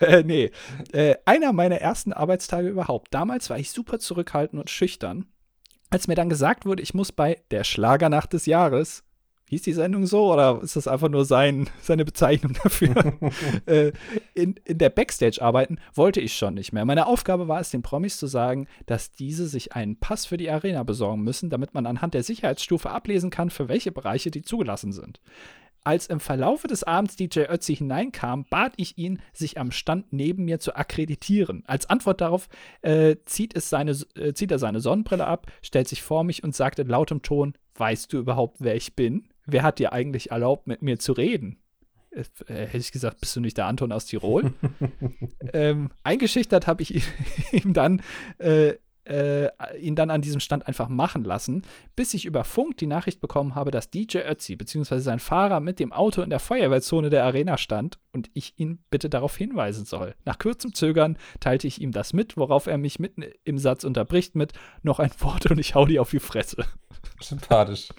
[0.00, 0.50] äh, nee,
[0.92, 3.12] äh, einer meiner ersten Arbeitstage überhaupt.
[3.14, 5.26] Damals war ich super zurückhaltend und schüchtern.
[5.90, 9.04] Als mir dann gesagt wurde, ich muss bei der Schlagernacht des Jahres
[9.48, 12.94] hieß die Sendung so oder ist das einfach nur sein, seine Bezeichnung dafür?
[13.66, 13.92] äh,
[14.34, 16.84] in, in der Backstage arbeiten wollte ich schon nicht mehr.
[16.84, 20.50] Meine Aufgabe war es, den Promis zu sagen, dass diese sich einen Pass für die
[20.50, 24.92] Arena besorgen müssen, damit man anhand der Sicherheitsstufe ablesen kann, für welche Bereiche die zugelassen
[24.92, 25.20] sind.
[25.86, 30.44] Als im Verlaufe des Abends DJ Ötzi hineinkam, bat ich ihn, sich am Stand neben
[30.44, 31.62] mir zu akkreditieren.
[31.68, 32.48] Als Antwort darauf
[32.82, 36.56] äh, zieht, es seine, äh, zieht er seine Sonnenbrille ab, stellt sich vor mich und
[36.56, 39.28] sagt in lautem Ton: Weißt du überhaupt, wer ich bin?
[39.46, 41.58] Wer hat dir eigentlich erlaubt, mit mir zu reden?
[42.16, 42.24] Äh,
[42.66, 44.52] hätte ich gesagt, bist du nicht der Anton aus Tirol?
[45.52, 47.02] ähm, eingeschüchtert habe ich
[47.52, 48.02] ihm dann,
[48.38, 48.74] äh,
[49.04, 51.62] äh, ihn dann an diesem Stand einfach machen lassen,
[51.94, 54.98] bis ich über Funk die Nachricht bekommen habe, dass DJ Ötzi bzw.
[54.98, 59.08] sein Fahrer mit dem Auto in der Feuerwehrzone der Arena stand und ich ihn bitte
[59.08, 60.14] darauf hinweisen soll.
[60.24, 64.34] Nach kurzem Zögern teilte ich ihm das mit, worauf er mich mitten im Satz unterbricht
[64.34, 66.64] mit noch ein Wort und ich hau dir auf die Fresse.
[67.20, 67.90] Sympathisch.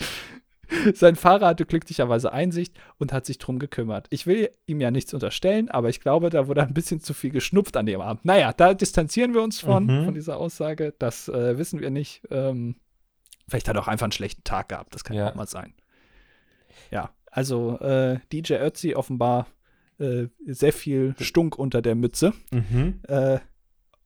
[0.94, 4.08] Sein Fahrer hatte glücklicherweise Einsicht und hat sich drum gekümmert.
[4.10, 7.32] Ich will ihm ja nichts unterstellen, aber ich glaube, da wurde ein bisschen zu viel
[7.32, 8.26] geschnupft an dem Abend.
[8.26, 10.06] Naja, da distanzieren wir uns von, mhm.
[10.06, 10.94] von dieser Aussage.
[11.00, 12.22] Das äh, wissen wir nicht.
[12.30, 12.76] Ähm,
[13.48, 14.94] vielleicht hat er auch einfach einen schlechten Tag gehabt.
[14.94, 15.74] Das kann ja auch mal sein.
[16.92, 19.48] Ja, also äh, DJ Ötzi offenbar
[20.00, 22.34] äh, sehr viel Stunk unter der Mütze.
[22.52, 23.02] Mhm.
[23.08, 23.40] Äh,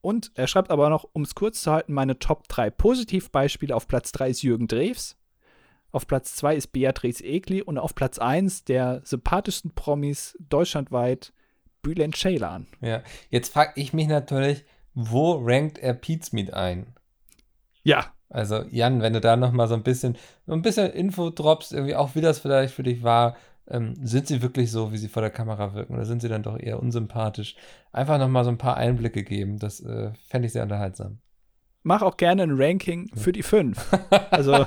[0.00, 3.86] und er schreibt aber noch, um es kurz zu halten, meine Top 3 Positivbeispiele auf
[3.86, 5.16] Platz 3 ist Jürgen Drews.
[5.92, 11.34] Auf Platz 2 ist Beatrice Egli und auf Platz 1 der sympathischsten Promis deutschlandweit
[11.82, 12.66] Bülent Ceylan.
[12.80, 14.64] Ja, jetzt frage ich mich natürlich,
[14.94, 16.86] wo rankt er Pizmeet ein?
[17.82, 18.06] Ja.
[18.30, 20.16] Also Jan, wenn du da noch mal so ein bisschen,
[20.46, 23.36] ein bisschen Info droppst, irgendwie auch wie das vielleicht für dich war,
[23.68, 26.42] ähm, sind sie wirklich so, wie sie vor der Kamera wirken oder sind sie dann
[26.42, 27.56] doch eher unsympathisch?
[27.92, 31.18] Einfach noch mal so ein paar Einblicke geben, das äh, fände ich sehr unterhaltsam
[31.82, 33.78] mach auch gerne ein Ranking für die fünf.
[34.30, 34.52] Also.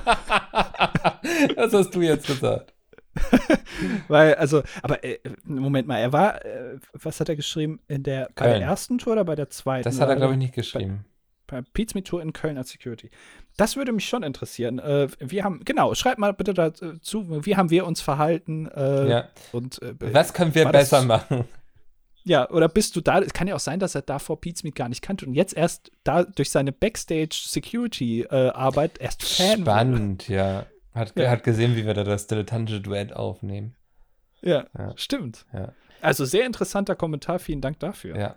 [1.55, 2.73] das hast du jetzt gesagt.
[4.07, 7.79] Weil, also, aber äh, Moment mal, er war, äh, was hat er geschrieben?
[7.87, 9.83] In der, bei der ersten Tour oder bei der zweiten?
[9.83, 11.05] Das hat er, glaube ich, nicht geschrieben.
[11.47, 13.09] Bei, bei Pizza Tour in Köln als Security.
[13.57, 14.79] Das würde mich schon interessieren.
[14.79, 18.67] Äh, wir haben, genau, schreibt mal bitte dazu, wie haben wir uns verhalten?
[18.67, 19.29] Äh, ja.
[19.51, 21.45] Und, äh, was können wir besser machen?
[22.25, 23.19] Ja, oder bist du da?
[23.19, 25.91] Es kann ja auch sein, dass er davor Pizmeet gar nicht kannte und jetzt erst
[26.03, 30.37] da durch seine Backstage-Security-Arbeit erst Fan Spannend, wurde.
[30.37, 30.65] ja.
[30.95, 31.29] Hat, ja.
[31.29, 33.75] hat gesehen, wie wir da das dilettantische Duett aufnehmen.
[34.41, 34.93] Ja, ja.
[34.95, 35.45] stimmt.
[35.53, 35.73] Ja.
[36.01, 38.17] Also sehr interessanter Kommentar, vielen Dank dafür.
[38.17, 38.35] Ja.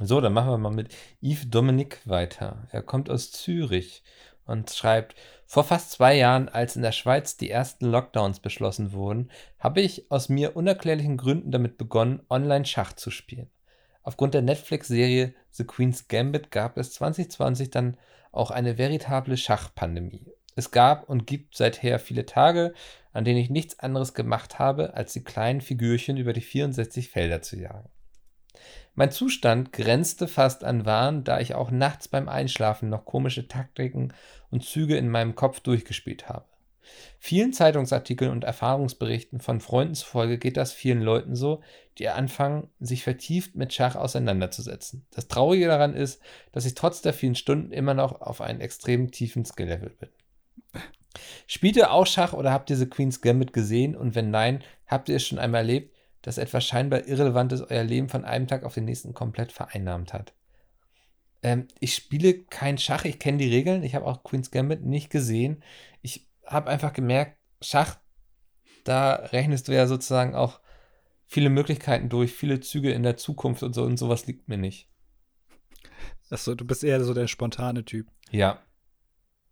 [0.00, 2.68] So, dann machen wir mal mit Yves Dominik weiter.
[2.70, 4.04] Er kommt aus Zürich
[4.50, 5.14] und schreibt,
[5.46, 10.10] vor fast zwei Jahren, als in der Schweiz die ersten Lockdowns beschlossen wurden, habe ich
[10.10, 13.50] aus mir unerklärlichen Gründen damit begonnen, online Schach zu spielen.
[14.02, 17.96] Aufgrund der Netflix-Serie The Queen's Gambit gab es 2020 dann
[18.32, 20.26] auch eine veritable Schachpandemie.
[20.56, 22.74] Es gab und gibt seither viele Tage,
[23.12, 27.42] an denen ich nichts anderes gemacht habe, als die kleinen Figürchen über die 64 Felder
[27.42, 27.88] zu jagen.
[28.94, 34.12] Mein Zustand grenzte fast an Wahn, da ich auch nachts beim Einschlafen noch komische Taktiken
[34.50, 36.44] und Züge in meinem Kopf durchgespielt habe.
[37.18, 41.62] Vielen Zeitungsartikeln und Erfahrungsberichten von Freunden zufolge geht das vielen Leuten so,
[41.98, 45.06] die anfangen, sich vertieft mit Schach auseinanderzusetzen.
[45.10, 46.20] Das Traurige daran ist,
[46.52, 50.08] dass ich trotz der vielen Stunden immer noch auf einem extrem tiefen Skill-Level bin.
[51.46, 53.96] Spielt ihr auch Schach oder habt ihr The Queen's Gambit gesehen?
[53.96, 58.08] Und wenn nein, habt ihr es schon einmal erlebt, dass etwas scheinbar Irrelevantes euer Leben
[58.08, 60.34] von einem Tag auf den nächsten komplett vereinnahmt hat?
[61.42, 65.10] Ähm, ich spiele kein Schach, ich kenne die Regeln, ich habe auch Queen's Gambit nicht
[65.10, 65.62] gesehen.
[66.02, 67.98] Ich habe einfach gemerkt, Schach,
[68.84, 70.60] da rechnest du ja sozusagen auch
[71.26, 74.88] viele Möglichkeiten durch, viele Züge in der Zukunft und so und sowas liegt mir nicht.
[76.30, 78.08] Achso, du bist eher so der spontane Typ.
[78.30, 78.60] Ja.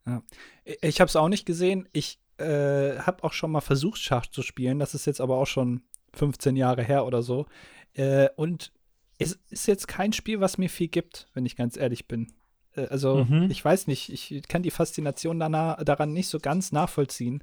[0.07, 0.23] Ja.
[0.65, 1.89] Ich habe es auch nicht gesehen.
[1.93, 4.79] Ich äh, habe auch schon mal versucht, Schach zu spielen.
[4.79, 5.83] Das ist jetzt aber auch schon
[6.15, 7.47] 15 Jahre her oder so.
[7.95, 8.73] Äh, und
[9.19, 12.33] es ist jetzt kein Spiel, was mir viel gibt, wenn ich ganz ehrlich bin.
[12.77, 13.51] Äh, also, mhm.
[13.51, 17.43] ich weiß nicht, ich kann die Faszination danach, daran nicht so ganz nachvollziehen.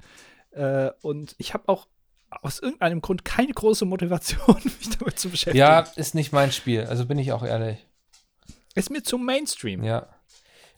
[0.52, 1.86] Äh, und ich habe auch
[2.42, 5.58] aus irgendeinem Grund keine große Motivation, mich damit zu beschäftigen.
[5.58, 7.86] Ja, ist nicht mein Spiel, also bin ich auch ehrlich.
[8.74, 9.84] Ist mir zu Mainstream.
[9.84, 10.08] Ja.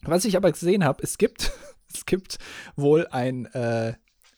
[0.02, 1.52] Was ich aber gesehen habe, es gibt,
[1.92, 2.38] es gibt
[2.76, 3.94] wohl ein, äh,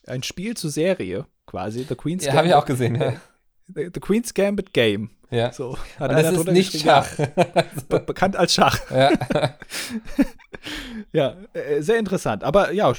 [0.07, 3.21] ein Spiel zur Serie, quasi, The Queen's Ja, habe ich auch gesehen, ja.
[3.75, 5.11] The, The Queen's Gambit Game.
[5.31, 5.53] Ja.
[5.53, 7.09] So, hat das ist nicht Schach.
[7.89, 8.79] Be bekannt als Schach.
[8.91, 9.13] Ja.
[11.13, 12.43] ja, äh, sehr interessant.
[12.43, 12.93] Aber ja,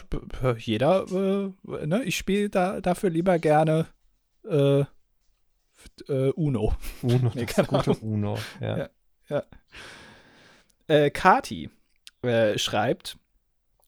[0.57, 3.87] jeder, äh, ne, ich spiele da, dafür lieber gerne
[4.49, 4.81] äh,
[6.07, 6.75] äh Uno.
[7.01, 8.77] Uno, nee, das gute Uno, ja.
[8.77, 8.89] ja,
[9.29, 9.43] ja.
[10.87, 11.69] Äh, Kati
[12.21, 13.17] äh, schreibt,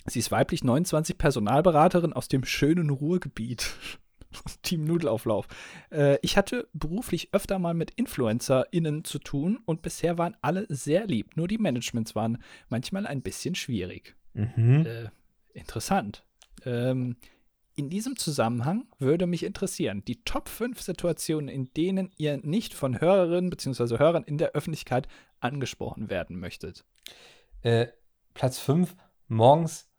[0.06, 3.74] sie ist weiblich 29 Personalberaterin aus dem schönen Ruhrgebiet.
[4.64, 5.48] Team Nudelauflauf.
[5.92, 11.08] Äh, ich hatte beruflich öfter mal mit InfluencerInnen zu tun und bisher waren alle sehr
[11.08, 11.36] lieb.
[11.36, 14.16] Nur die Managements waren manchmal ein bisschen schwierig.
[14.34, 14.86] Mhm.
[14.86, 15.10] Äh,
[15.54, 16.24] interessant.
[16.66, 17.18] Ähm,
[17.76, 23.02] in diesem Zusammenhang würde mich interessieren, die Top 5 Situationen, in denen ihr nicht von
[23.02, 23.98] Hörerinnen bzw.
[23.98, 25.08] Hörern in der Öffentlichkeit
[25.40, 26.86] angesprochen werden möchtet.
[27.62, 27.88] Äh,
[28.36, 28.96] Platz 5,
[29.28, 29.90] morgens,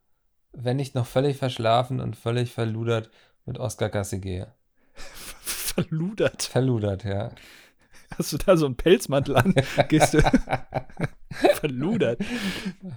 [0.53, 3.11] wenn ich noch völlig verschlafen und völlig verludert
[3.47, 4.53] mit Oscar Gassi gehe.
[4.95, 6.45] Verludert.
[6.45, 7.31] Verludert, ja.
[8.17, 9.55] Hast du da so einen Pelzmantel an?
[9.89, 10.21] Gehst du.
[11.55, 12.21] Verludert.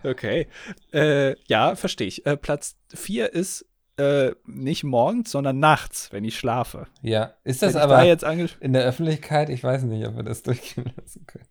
[0.04, 0.48] Okay.
[0.94, 2.26] Äh, ja, verstehe ich.
[2.26, 3.66] Äh, Platz 4 ist
[3.98, 6.88] äh, nicht morgens, sondern nachts, wenn ich schlafe.
[7.02, 9.50] Ja, ist das aber da in der Öffentlichkeit?
[9.50, 11.48] Ich weiß nicht, ob wir das durchgehen lassen können.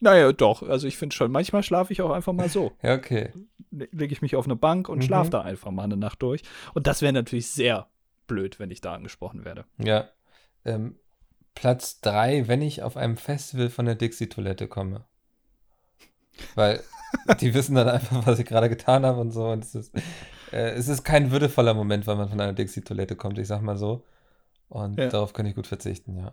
[0.00, 0.62] Naja, doch.
[0.62, 2.72] Also ich finde schon, manchmal schlafe ich auch einfach mal so.
[2.82, 3.32] ja, okay.
[3.70, 5.02] Lege ich mich auf eine Bank und mhm.
[5.02, 6.42] schlafe da einfach mal eine Nacht durch.
[6.74, 7.88] Und das wäre natürlich sehr
[8.26, 9.64] blöd, wenn ich da angesprochen werde.
[9.78, 10.08] Ja.
[10.64, 10.98] Ähm,
[11.54, 15.04] Platz 3, wenn ich auf einem Festival von der Dixie-Toilette komme.
[16.54, 16.82] Weil
[17.40, 19.48] die wissen dann einfach, was ich gerade getan habe und so.
[19.48, 19.94] Und es ist,
[20.52, 23.76] äh, es ist kein würdevoller Moment, wenn man von einer Dixie-Toilette kommt, ich sag mal
[23.76, 24.04] so.
[24.68, 25.08] Und ja.
[25.08, 26.32] darauf kann ich gut verzichten, ja.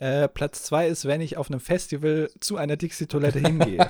[0.00, 3.78] Äh, Platz zwei ist, wenn ich auf einem Festival zu einer Dixie-Toilette hingehe.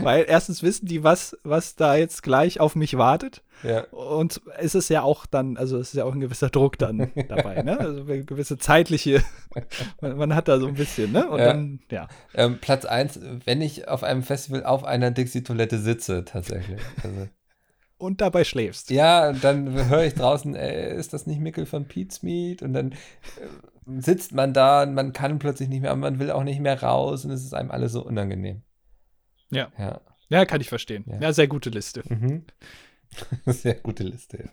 [0.00, 3.42] Weil erstens wissen die, was, was da jetzt gleich auf mich wartet.
[3.62, 3.82] Ja.
[3.90, 7.12] Und es ist ja auch dann, also es ist ja auch ein gewisser Druck dann
[7.28, 7.78] dabei, ne?
[7.78, 9.22] Also eine gewisse zeitliche,
[10.00, 11.28] man, man, hat da so ein bisschen, ne?
[11.28, 11.46] Und ja.
[11.46, 12.08] dann, ja.
[12.32, 16.80] Ähm, Platz eins, wenn ich auf einem Festival auf einer Dixie-Toilette sitze, tatsächlich.
[17.04, 17.28] Also
[17.98, 18.90] und dabei schläfst.
[18.90, 22.62] Ja, dann höre ich draußen, ey, ist das nicht Mickel von Pete's Meat?
[22.62, 26.30] Und dann äh, sitzt man da und man kann plötzlich nicht mehr, aber man will
[26.30, 28.62] auch nicht mehr raus und es ist einem alles so unangenehm.
[29.50, 29.70] Ja.
[29.78, 31.04] Ja, ja kann ich verstehen.
[31.06, 32.02] Ja, ja sehr gute Liste.
[32.08, 32.44] Mhm.
[33.46, 34.50] Sehr gute Liste,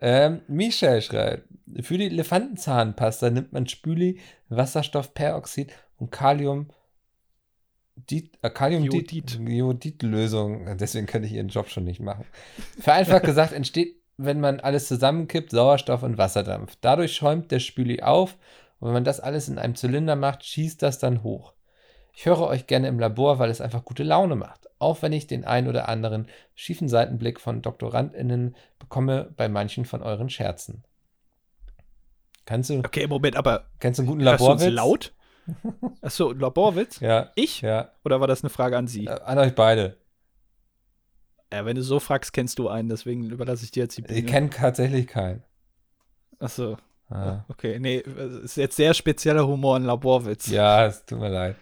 [0.00, 1.48] ähm, Michel schreibt,
[1.82, 4.18] für die Elefantenzahnpasta nimmt man Spüli,
[4.48, 6.70] Wasserstoffperoxid und Kalium
[8.10, 10.76] die äh, Kaliumjodid-Lösung.
[10.78, 12.24] Deswegen könnte ich ihren Job schon nicht machen.
[12.78, 16.76] Vereinfacht gesagt entsteht, wenn man alles zusammenkippt, Sauerstoff und Wasserdampf.
[16.80, 18.36] Dadurch schäumt der Spüli auf
[18.80, 21.52] und wenn man das alles in einem Zylinder macht, schießt das dann hoch.
[22.12, 24.68] Ich höre euch gerne im Labor, weil es einfach gute Laune macht.
[24.80, 30.02] Auch wenn ich den ein oder anderen schiefen Seitenblick von DoktorandInnen bekomme bei manchen von
[30.02, 30.84] euren Scherzen.
[32.44, 34.72] Kannst du, Okay, Moment, aber kennst du einen guten uns Laborwitz?
[34.72, 35.14] laut?
[36.02, 37.00] Achso, Laborwitz?
[37.00, 37.30] Ja.
[37.34, 37.60] Ich?
[37.62, 37.92] Ja.
[38.04, 39.06] Oder war das eine Frage an Sie?
[39.06, 39.96] Äh, An euch beide.
[41.52, 44.06] Ja, wenn du so fragst, kennst du einen, deswegen überlasse ich dir jetzt die Ich
[44.08, 44.22] Bühne.
[44.22, 45.42] kenne tatsächlich keinen.
[46.38, 46.76] Achso,
[47.10, 47.44] Ah.
[47.48, 47.78] okay.
[47.80, 50.48] Nee, es ist jetzt sehr spezieller Humor in Laborwitz.
[50.48, 51.56] Ja, es tut mir leid.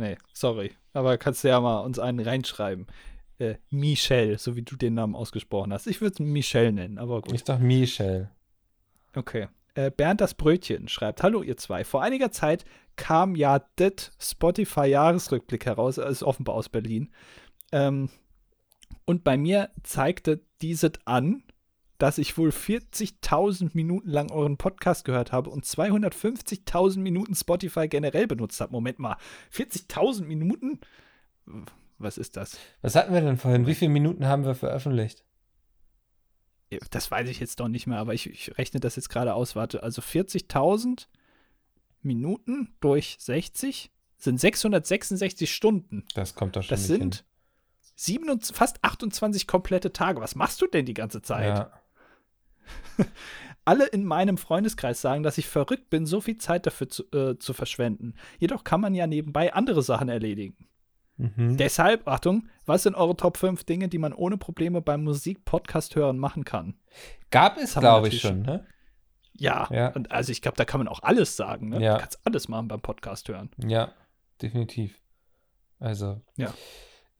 [0.00, 0.76] Nee, sorry.
[0.92, 2.86] Aber kannst du ja mal uns einen reinschreiben.
[3.40, 5.88] Äh, Michel, so wie du den Namen ausgesprochen hast.
[5.88, 7.32] Ich würde es Michel nennen, aber gut.
[7.32, 8.30] Ich doch Michel.
[9.16, 9.48] Okay.
[9.78, 11.84] Äh, Bernd das Brötchen schreibt: Hallo, ihr zwei.
[11.84, 12.64] Vor einiger Zeit
[12.96, 17.12] kam ja das Spotify-Jahresrückblick heraus, er ist offenbar aus Berlin.
[17.70, 18.10] Ähm,
[19.04, 21.44] und bei mir zeigte dieses an,
[21.98, 28.26] dass ich wohl 40.000 Minuten lang euren Podcast gehört habe und 250.000 Minuten Spotify generell
[28.26, 28.72] benutzt habe.
[28.72, 29.16] Moment mal,
[29.52, 30.80] 40.000 Minuten?
[31.98, 32.58] Was ist das?
[32.82, 33.68] Was hatten wir denn vorhin?
[33.68, 35.24] Wie viele Minuten haben wir veröffentlicht?
[36.90, 39.56] Das weiß ich jetzt doch nicht mehr, aber ich, ich rechne das jetzt gerade aus.
[39.56, 41.06] Warte, also 40.000
[42.02, 46.04] Minuten durch 60 sind 666 Stunden.
[46.14, 47.24] Das kommt doch schon Das sind
[47.96, 50.20] 27, fast 28 komplette Tage.
[50.20, 51.24] Was machst du denn die ganze hin.
[51.24, 51.46] Zeit?
[51.46, 51.72] Ja.
[53.64, 57.38] Alle in meinem Freundeskreis sagen, dass ich verrückt bin, so viel Zeit dafür zu, äh,
[57.38, 58.14] zu verschwenden.
[58.38, 60.68] Jedoch kann man ja nebenbei andere Sachen erledigen.
[61.18, 61.56] Mhm.
[61.56, 66.18] Deshalb, Achtung, was sind eure Top 5 Dinge, die man ohne Probleme beim Musik-Podcast hören
[66.18, 66.74] machen kann?
[67.30, 68.64] Gab es, glaube ich, schon, ne?
[69.34, 69.88] Ja, Ja.
[69.88, 71.68] Und also ich glaube, da kann man auch alles sagen.
[71.68, 71.80] Ne?
[71.82, 71.94] Ja.
[71.94, 73.50] Du kannst alles machen beim Podcast hören.
[73.58, 73.92] Ja,
[74.42, 74.98] definitiv.
[75.78, 76.20] Also.
[76.36, 76.52] Ja.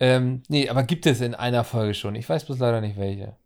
[0.01, 2.14] Ähm, nee, aber gibt es in einer Folge schon.
[2.14, 3.36] Ich weiß bloß leider nicht welche.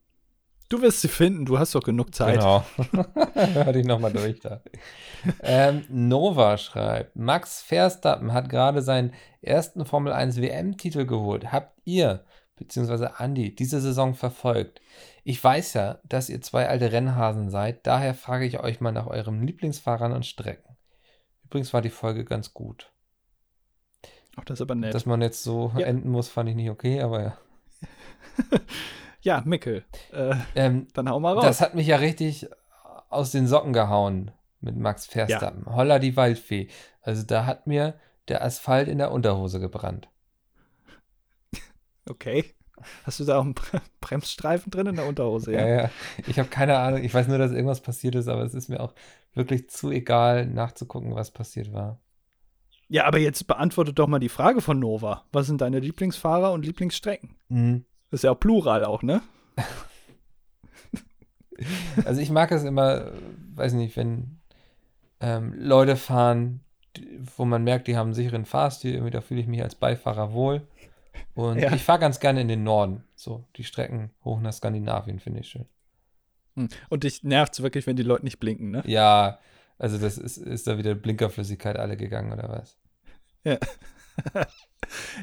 [0.73, 2.37] Du wirst sie finden, du hast doch genug Zeit.
[2.37, 2.65] Genau.
[3.35, 4.63] Hör dich nochmal durch da.
[5.43, 9.13] ähm, Nova schreibt: Max Verstappen hat gerade seinen
[9.43, 11.53] ersten Formel 1 WM-Titel geholt.
[11.53, 12.25] Habt ihr,
[12.57, 14.81] beziehungsweise Andi, diese Saison verfolgt?
[15.25, 19.09] Ich weiß ja, dass ihr zwei alte Rennhasen seid, daher frage ich euch mal nach
[19.09, 20.75] eurem Lieblingsfahrern und Strecken.
[21.45, 22.91] Übrigens war die Folge ganz gut.
[24.37, 24.95] Ach, das ist aber nett.
[24.95, 25.85] Dass man jetzt so Ja.
[25.85, 27.39] enden muss, fand ich nicht okay, aber ja.
[29.23, 31.45] ja, Mickel, äh, Ähm, dann hau mal raus.
[31.45, 32.49] Das hat mich ja richtig
[33.09, 35.67] aus den Socken gehauen mit Max Verstappen.
[35.75, 36.69] Holla die Waldfee.
[37.03, 37.95] Also da hat mir
[38.29, 40.09] der Asphalt in der Unterhose gebrannt.
[42.09, 42.45] okay.
[43.05, 45.53] Hast du da auch einen Bre- Bremsstreifen drin in der Unterhose?
[45.53, 45.83] Ja, Ja.
[45.85, 45.91] ja.
[46.27, 47.05] Ich habe keine Ahnung.
[47.05, 48.93] Ich weiß nur, dass irgendwas passiert ist, aber es ist mir auch
[49.35, 52.01] wirklich zu egal, nachzugucken, was passiert war.
[52.89, 55.25] ja, aber jetzt beantworte doch mal die Frage von Nova.
[55.33, 57.37] Was sind deine Lieblingsfahrer und Lieblingsstrecken?
[57.49, 57.85] Mhm.
[58.13, 59.23] Das ist ja auch Plural auch, ne?
[62.05, 63.13] Also ich mag es immer,
[63.55, 64.39] weiß nicht, wenn
[65.21, 66.61] ähm, Leute fahren,
[67.37, 70.33] wo man merkt, die haben einen sicheren Fahrstil, irgendwie da fühle ich mich als Beifahrer
[70.33, 70.67] wohl.
[71.35, 71.73] Und Ja.
[71.73, 73.05] ich fahre ganz gerne in den Norden.
[73.15, 75.67] So, die Strecken hoch nach Skandinavien finde ich schön.
[76.57, 76.69] Hm.
[76.89, 78.83] Und dich nervt wirklich, wenn die Leute nicht blinken, ne?
[78.87, 79.39] Ja,
[79.79, 82.77] also das ist, ist da wieder Blinkerflüssigkeit alle gegangen oder was?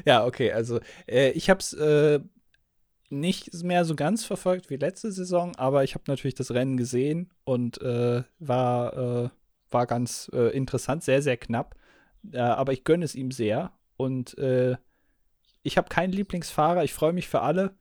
[0.04, 2.20] Ja, okay, also äh, ich habe es äh,
[3.10, 7.30] nicht mehr so ganz verfolgt wie letzte Saison, aber ich habe natürlich das Rennen gesehen
[7.44, 9.28] und äh, war, äh,
[9.70, 11.76] war ganz äh, interessant, sehr, sehr knapp.
[12.32, 14.76] Äh, aber ich gönne es ihm sehr und äh,
[15.62, 17.74] ich habe keinen Lieblingsfahrer, ich freue mich für alle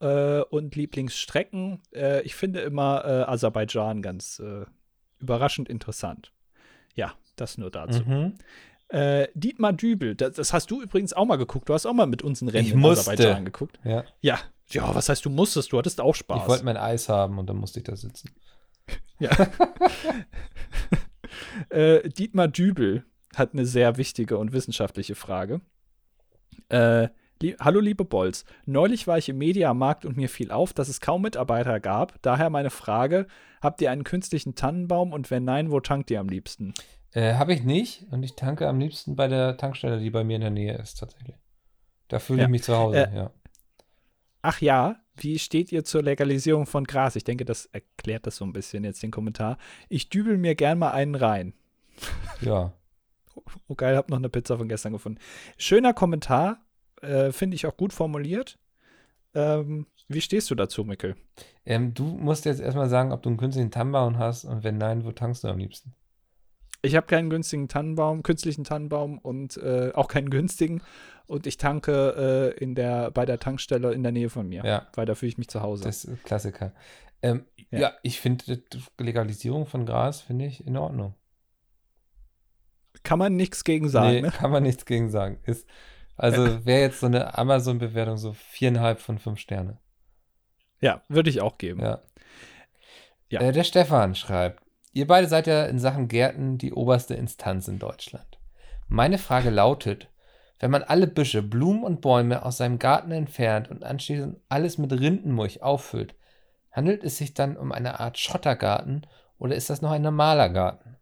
[0.00, 1.82] äh, und Lieblingsstrecken.
[2.22, 4.40] Ich finde immer Aserbaidschan ganz
[5.18, 6.32] überraschend interessant.
[6.94, 8.02] Ja, das nur dazu.
[8.04, 8.34] Mhm.
[8.88, 11.68] Äh, Dietmar Dübel, das, das hast du übrigens auch mal geguckt.
[11.68, 13.10] Du hast auch mal mit uns ein Rennen Ich in musste.
[13.10, 13.80] Aserbaidschan geguckt.
[13.84, 14.38] Ja, Ja.
[14.70, 15.72] Ja, was heißt, du musstest?
[15.72, 16.48] Du hattest auch ich Spaß.
[16.48, 18.30] wollte mein Eis haben und dann musste ich da sitzen.
[19.20, 19.30] ja.
[21.70, 23.04] äh, Dietmar Dübel
[23.34, 25.60] hat eine sehr wichtige und wissenschaftliche Frage.
[26.68, 27.08] Äh,
[27.40, 28.44] lie Hallo, liebe Bolz.
[28.64, 32.20] Neulich war ich im Mediamarkt und mir fiel auf, dass es kaum Mitarbeiter gab.
[32.22, 33.26] Daher meine Frage:
[33.60, 36.74] Habt ihr einen künstlichen Tannenbaum und wenn nein, wo tankt ihr am liebsten?
[37.12, 40.36] Äh, Habe ich nicht und ich tanke am liebsten bei der Tankstelle, die bei mir
[40.36, 41.36] in der Nähe ist tatsächlich.
[42.08, 42.44] Da fühle Ja.
[42.46, 43.30] ich mich zu Hause, Äh, ja.
[44.48, 47.16] Ach ja, wie steht ihr zur Legalisierung von Gras?
[47.16, 49.58] Ich denke, das erklärt das so ein bisschen jetzt den Kommentar.
[49.88, 51.52] Ich dübel mir gern mal einen rein.
[52.40, 52.72] Ja.
[53.66, 55.18] Oh geil, hab noch eine Pizza von gestern gefunden.
[55.58, 56.64] Schöner Kommentar,
[57.02, 58.56] äh, finde ich auch gut formuliert.
[59.34, 61.16] Ähm, wie stehst du dazu, Mikkel?
[61.64, 65.04] Ähm, du musst jetzt erstmal sagen, ob du einen künstlichen Tannenbaum hast und wenn nein,
[65.04, 65.92] wo tankst du am liebsten?
[66.82, 70.82] Ich habe keinen günstigen Tannenbaum, künstlichen Tannenbaum und äh, auch keinen günstigen.
[71.26, 74.86] Und ich tanke äh, in der, bei der Tankstelle in der Nähe von mir, Ja,
[74.94, 75.84] weil da fühle ich mich zu Hause.
[75.84, 76.72] das ist Klassiker.
[77.22, 77.78] Ähm, Ja.
[77.80, 77.92] ja.
[78.02, 81.14] ich finde die Legalisierung von Gras finde ich in Ordnung.
[83.02, 84.30] Kann man nichts gegen sagen, nee, ne?
[84.30, 85.38] kann man nichts gegen sagen.
[85.44, 85.66] Ist,
[86.16, 89.78] also wäre jetzt so eine Amazon-Bewertung so viereinhalb von fünf Sterne.
[90.80, 91.80] Ja, würde ich auch geben.
[91.80, 92.02] Ja.
[93.28, 93.40] Ja.
[93.40, 94.62] Äh, der Stefan schreibt,
[94.96, 98.38] ihr beide seid ja in Sachen Gärten die oberste Instanz in Deutschland.
[98.88, 100.08] Meine Frage lautet,
[100.58, 104.90] wenn man alle Büsche, Blumen und Bäume aus seinem Garten entfernt und anschließend alles mit
[104.92, 106.14] Rindenmulch auffüllt,
[106.72, 110.96] handelt es sich dann um eine Art Schottergarten oder ist das noch ein normaler Garten?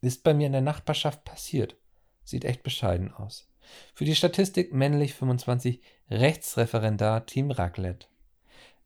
[0.00, 1.76] Ist bei mir in der Nachbarschaft passiert.
[2.24, 3.48] Sieht echt bescheiden aus.
[3.94, 5.80] Für die Statistik männlich 25,
[6.10, 8.08] Rechtsreferendar Team Raclette.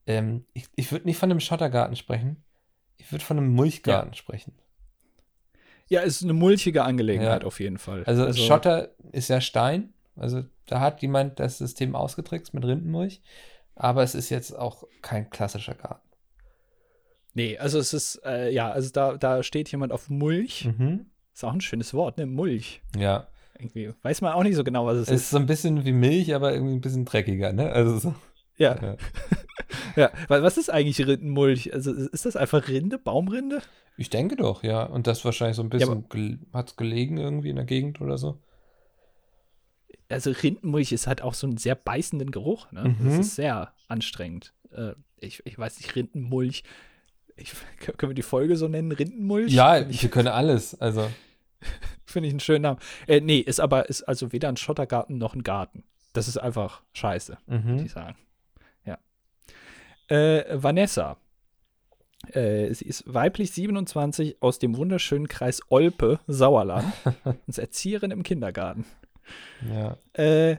[0.06, 2.44] Ähm, ich ich würde nicht von einem Schottergarten sprechen.
[2.98, 4.16] Ich würde von einem Mulchgarten ja.
[4.16, 4.52] sprechen.
[5.88, 7.46] Ja, ist eine mulchige Angelegenheit ja.
[7.46, 8.02] auf jeden Fall.
[8.04, 9.92] Also, also, Schotter ist ja Stein.
[10.16, 13.20] Also da hat jemand das System ausgetrickst mit Rindenmulch.
[13.74, 16.06] Aber es ist jetzt auch kein klassischer Garten.
[17.34, 20.64] Nee, also es ist, äh, ja, also da, da steht jemand auf Mulch.
[20.64, 21.06] Mhm.
[21.34, 22.24] Ist auch ein schönes Wort, ne?
[22.24, 22.80] Mulch.
[22.96, 23.28] Ja.
[23.58, 25.08] Irgendwie weiß man auch nicht so genau, was es, ist.
[25.10, 27.70] Es ist so ein bisschen wie Milch, aber irgendwie ein bisschen dreckiger, ne?
[27.70, 28.14] Also so.
[28.56, 28.82] Ja.
[28.82, 28.96] Ja.
[29.96, 30.10] ja.
[30.28, 31.72] Was ist eigentlich Rindenmulch?
[31.72, 33.62] Also ist das einfach Rinde, Baumrinde?
[33.96, 34.84] Ich denke doch, ja.
[34.84, 38.00] Und das wahrscheinlich so ein bisschen ja, gel hat es gelegen irgendwie in der Gegend
[38.00, 38.38] oder so.
[40.08, 42.70] Also Rindenmulch ist halt auch so einen sehr beißenden Geruch.
[42.72, 42.96] Ne?
[42.98, 43.04] Mhm.
[43.04, 44.52] Das ist sehr anstrengend.
[44.70, 46.62] Äh, ich, ich weiß nicht, Rindenmulch.
[47.36, 47.52] Ich,
[47.96, 48.92] können wir die Folge so nennen?
[48.92, 49.52] Rindenmulch?
[49.52, 50.80] Ja, ich, wir können alles.
[50.80, 51.08] Also.
[52.04, 52.80] Finde ich einen schönen Namen.
[53.06, 55.84] Äh, nee, ist aber ist also weder ein Schottergarten noch ein Garten.
[56.12, 57.64] Das ist einfach scheiße, mhm.
[57.64, 58.16] würde ich sagen.
[60.08, 61.16] Äh, Vanessa
[62.32, 66.92] äh, sie ist weiblich 27 aus dem wunderschönen Kreis Olpe, Sauerland.
[67.24, 68.84] und ist Erzieherin im Kindergarten.
[69.70, 69.96] Ja.
[70.12, 70.58] Äh,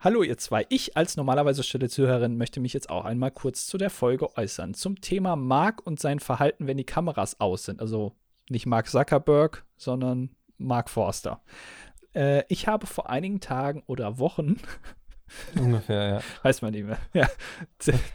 [0.00, 0.66] hallo ihr zwei.
[0.68, 4.74] Ich als normalerweise stille Zuhörerin möchte mich jetzt auch einmal kurz zu der Folge äußern.
[4.74, 7.80] Zum Thema Mark und sein Verhalten, wenn die Kameras aus sind.
[7.80, 8.12] Also
[8.48, 11.42] nicht Mark Zuckerberg, sondern Mark Forster.
[12.14, 14.56] Äh, ich habe vor einigen Tagen oder Wochen
[15.58, 16.20] Ungefähr, ja.
[16.42, 16.98] Weiß man nicht mehr.
[17.14, 17.28] Ja,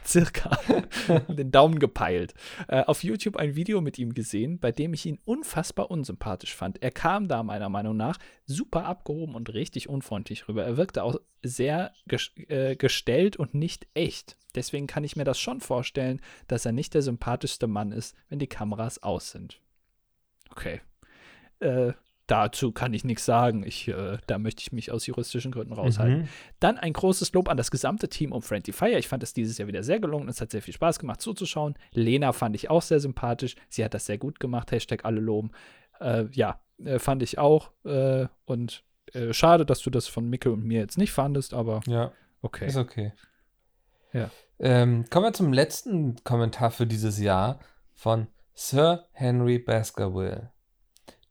[0.06, 0.58] circa.
[1.28, 2.34] den Daumen gepeilt.
[2.68, 6.82] Äh, auf YouTube ein Video mit ihm gesehen, bei dem ich ihn unfassbar unsympathisch fand.
[6.82, 10.64] Er kam da meiner Meinung nach super abgehoben und richtig unfreundlich rüber.
[10.64, 14.36] Er wirkte auch sehr ges äh, gestellt und nicht echt.
[14.54, 18.38] Deswegen kann ich mir das schon vorstellen, dass er nicht der sympathischste Mann ist, wenn
[18.38, 19.60] die Kameras aus sind.
[20.50, 20.80] Okay.
[21.60, 21.92] Äh,
[22.30, 23.64] dazu kann ich nichts sagen.
[23.66, 26.20] Ich, äh, da möchte ich mich aus juristischen Gründen raushalten.
[26.20, 26.28] Mhm.
[26.60, 28.98] Dann ein großes Lob an das gesamte Team um Friendly Fire.
[28.98, 30.28] Ich fand es dieses Jahr wieder sehr gelungen.
[30.28, 31.74] Es hat sehr viel Spaß gemacht zuzuschauen.
[31.92, 33.56] Lena fand ich auch sehr sympathisch.
[33.68, 34.70] Sie hat das sehr gut gemacht.
[34.70, 35.50] Hashtag alle loben.
[36.00, 37.70] Äh, ja, äh, fand ich auch.
[37.84, 41.80] Äh, und äh, schade, dass du das von Micke und mir jetzt nicht fandest, aber
[41.86, 42.12] ja,
[42.42, 42.66] okay.
[42.66, 43.12] Ist okay.
[44.12, 44.30] Ja.
[44.58, 47.60] Ähm, kommen wir zum letzten Kommentar für dieses Jahr
[47.94, 50.50] von Sir Henry Baskerville.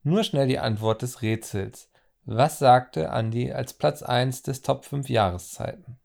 [0.10, 1.91] Nur schnell die Antwort des Rätsels.
[2.26, 5.99] Was sagte Andy als Platz 1 des Top 5 Jahreszeiten?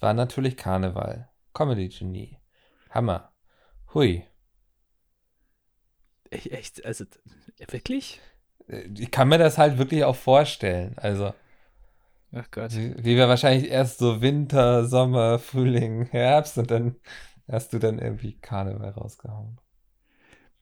[0.00, 1.30] War natürlich Karneval.
[1.54, 2.36] Comedy-Genie.
[2.90, 3.32] Hammer.
[3.94, 4.26] Hui.
[6.28, 6.84] Echt?
[6.84, 7.06] Also,
[7.70, 8.20] wirklich?
[8.98, 10.92] Ich kann mir das halt wirklich auch vorstellen.
[10.98, 11.32] Also.
[12.32, 12.76] Ach Gott.
[12.76, 16.96] Wie, wie wir wahrscheinlich erst so Winter, Sommer, Frühling, Herbst und dann
[17.50, 19.58] hast du dann irgendwie Karneval rausgehauen.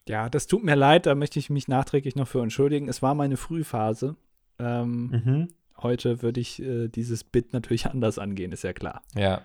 [0.09, 2.88] Ja, das tut mir leid, da möchte ich mich nachträglich noch für entschuldigen.
[2.88, 4.16] Es war meine Frühphase.
[4.59, 5.48] Ähm, mhm.
[5.78, 9.03] Heute würde ich äh, dieses Bit natürlich anders angehen, ist ja klar.
[9.14, 9.42] Ja.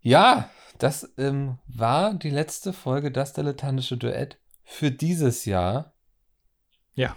[0.00, 5.92] Ja, das ähm, war die letzte Folge Das Dilettantische Duett für dieses Jahr.
[6.94, 7.16] Ja.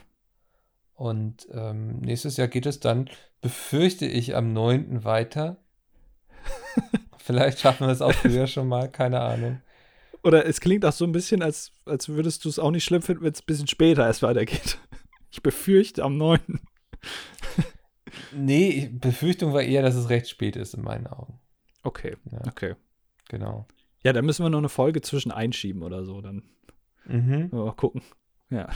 [0.93, 3.09] Und ähm, nächstes Jahr geht es dann,
[3.41, 5.03] befürchte ich, am 9.
[5.03, 5.57] weiter.
[7.17, 9.61] Vielleicht schaffen wir es auch früher schon mal, keine Ahnung.
[10.25, 13.03] Oder es klingt auch so ein bisschen, als, als würdest du es auch nicht schlimm
[13.03, 14.79] finden, wenn es ein bisschen später erst weitergeht.
[15.31, 16.39] Ich befürchte am 9.
[18.31, 21.41] nee, Befürchtung war eher, dass es recht spät ist in meinen Augen.
[21.83, 22.39] Okay, ja.
[22.47, 22.75] okay.
[23.27, 23.67] Genau.
[24.01, 26.21] Ja, dann müssen wir noch eine Folge zwischen einschieben oder so.
[26.21, 26.43] Dann
[27.03, 27.49] mhm.
[27.51, 28.01] mal gucken.
[28.49, 28.69] Ja.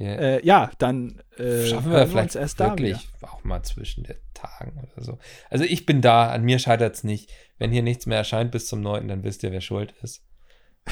[0.00, 0.14] Yeah.
[0.14, 4.78] Äh, ja, dann äh, schaffen wir vielleicht erst wirklich da auch mal zwischen den Tagen
[4.78, 5.18] oder so.
[5.50, 7.30] Also ich bin da, an mir scheitert es nicht.
[7.58, 10.24] Wenn hier nichts mehr erscheint bis zum 9., dann wisst ihr, wer schuld ist.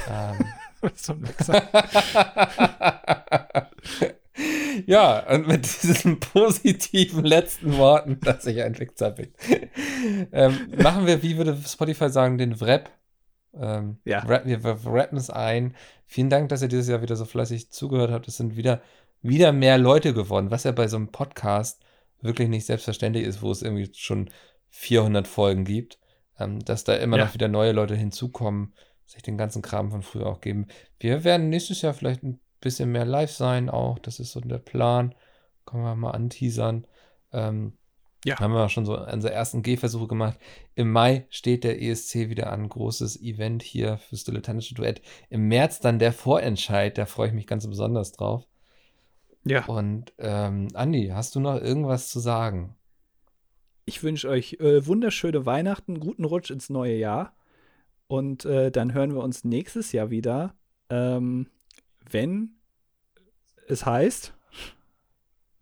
[0.08, 0.44] Ähm.
[0.94, 1.24] so ein
[4.86, 9.32] ja, und mit diesen positiven letzten Worten, dass ich ein Wichser bin,
[10.32, 12.90] ähm, machen wir, wie würde Spotify sagen, den Wrap.
[13.54, 14.20] Ähm, ja.
[14.20, 15.74] Rap, wir rappen es ein.
[16.06, 18.28] Vielen Dank, dass ihr dieses Jahr wieder so fleißig zugehört habt.
[18.28, 18.80] Es sind wieder,
[19.20, 21.82] wieder mehr Leute geworden, was ja bei so einem Podcast
[22.20, 24.30] wirklich nicht selbstverständlich ist, wo es irgendwie schon
[24.70, 25.98] 400 Folgen gibt,
[26.38, 27.24] ähm, dass da immer ja.
[27.24, 28.74] noch wieder neue Leute hinzukommen
[29.08, 30.66] sich den ganzen Kram von früher auch geben.
[31.00, 33.98] Wir werden nächstes Jahr vielleicht ein bisschen mehr live sein auch.
[33.98, 35.14] Das ist so der Plan.
[35.66, 36.86] Können wir mal anteasern.
[37.32, 37.72] Ähm,
[38.24, 38.38] Ja.
[38.38, 40.38] Haben wir auch schon so unsere ersten Gehversuche gemacht.
[40.74, 42.68] Im Mai steht der ESC wieder an.
[42.68, 45.00] Großes Event hier fürs dilettantische Duett.
[45.30, 46.98] Im März dann der Vorentscheid.
[46.98, 48.44] Da freue ich mich ganz besonders drauf.
[49.44, 49.64] Ja.
[49.66, 52.74] Und ähm, Andi, hast du noch irgendwas zu sagen?
[53.86, 57.32] Ich wünsche euch äh, wunderschöne Weihnachten, guten Rutsch ins neue Jahr.
[58.08, 60.54] Und äh, dann hören wir uns nächstes Jahr wieder,
[60.90, 61.46] ähm,
[62.10, 62.56] wenn
[63.68, 64.34] es heißt.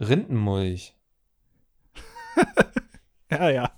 [0.00, 0.94] Rindenmulch.
[3.28, 3.72] Ja, ja.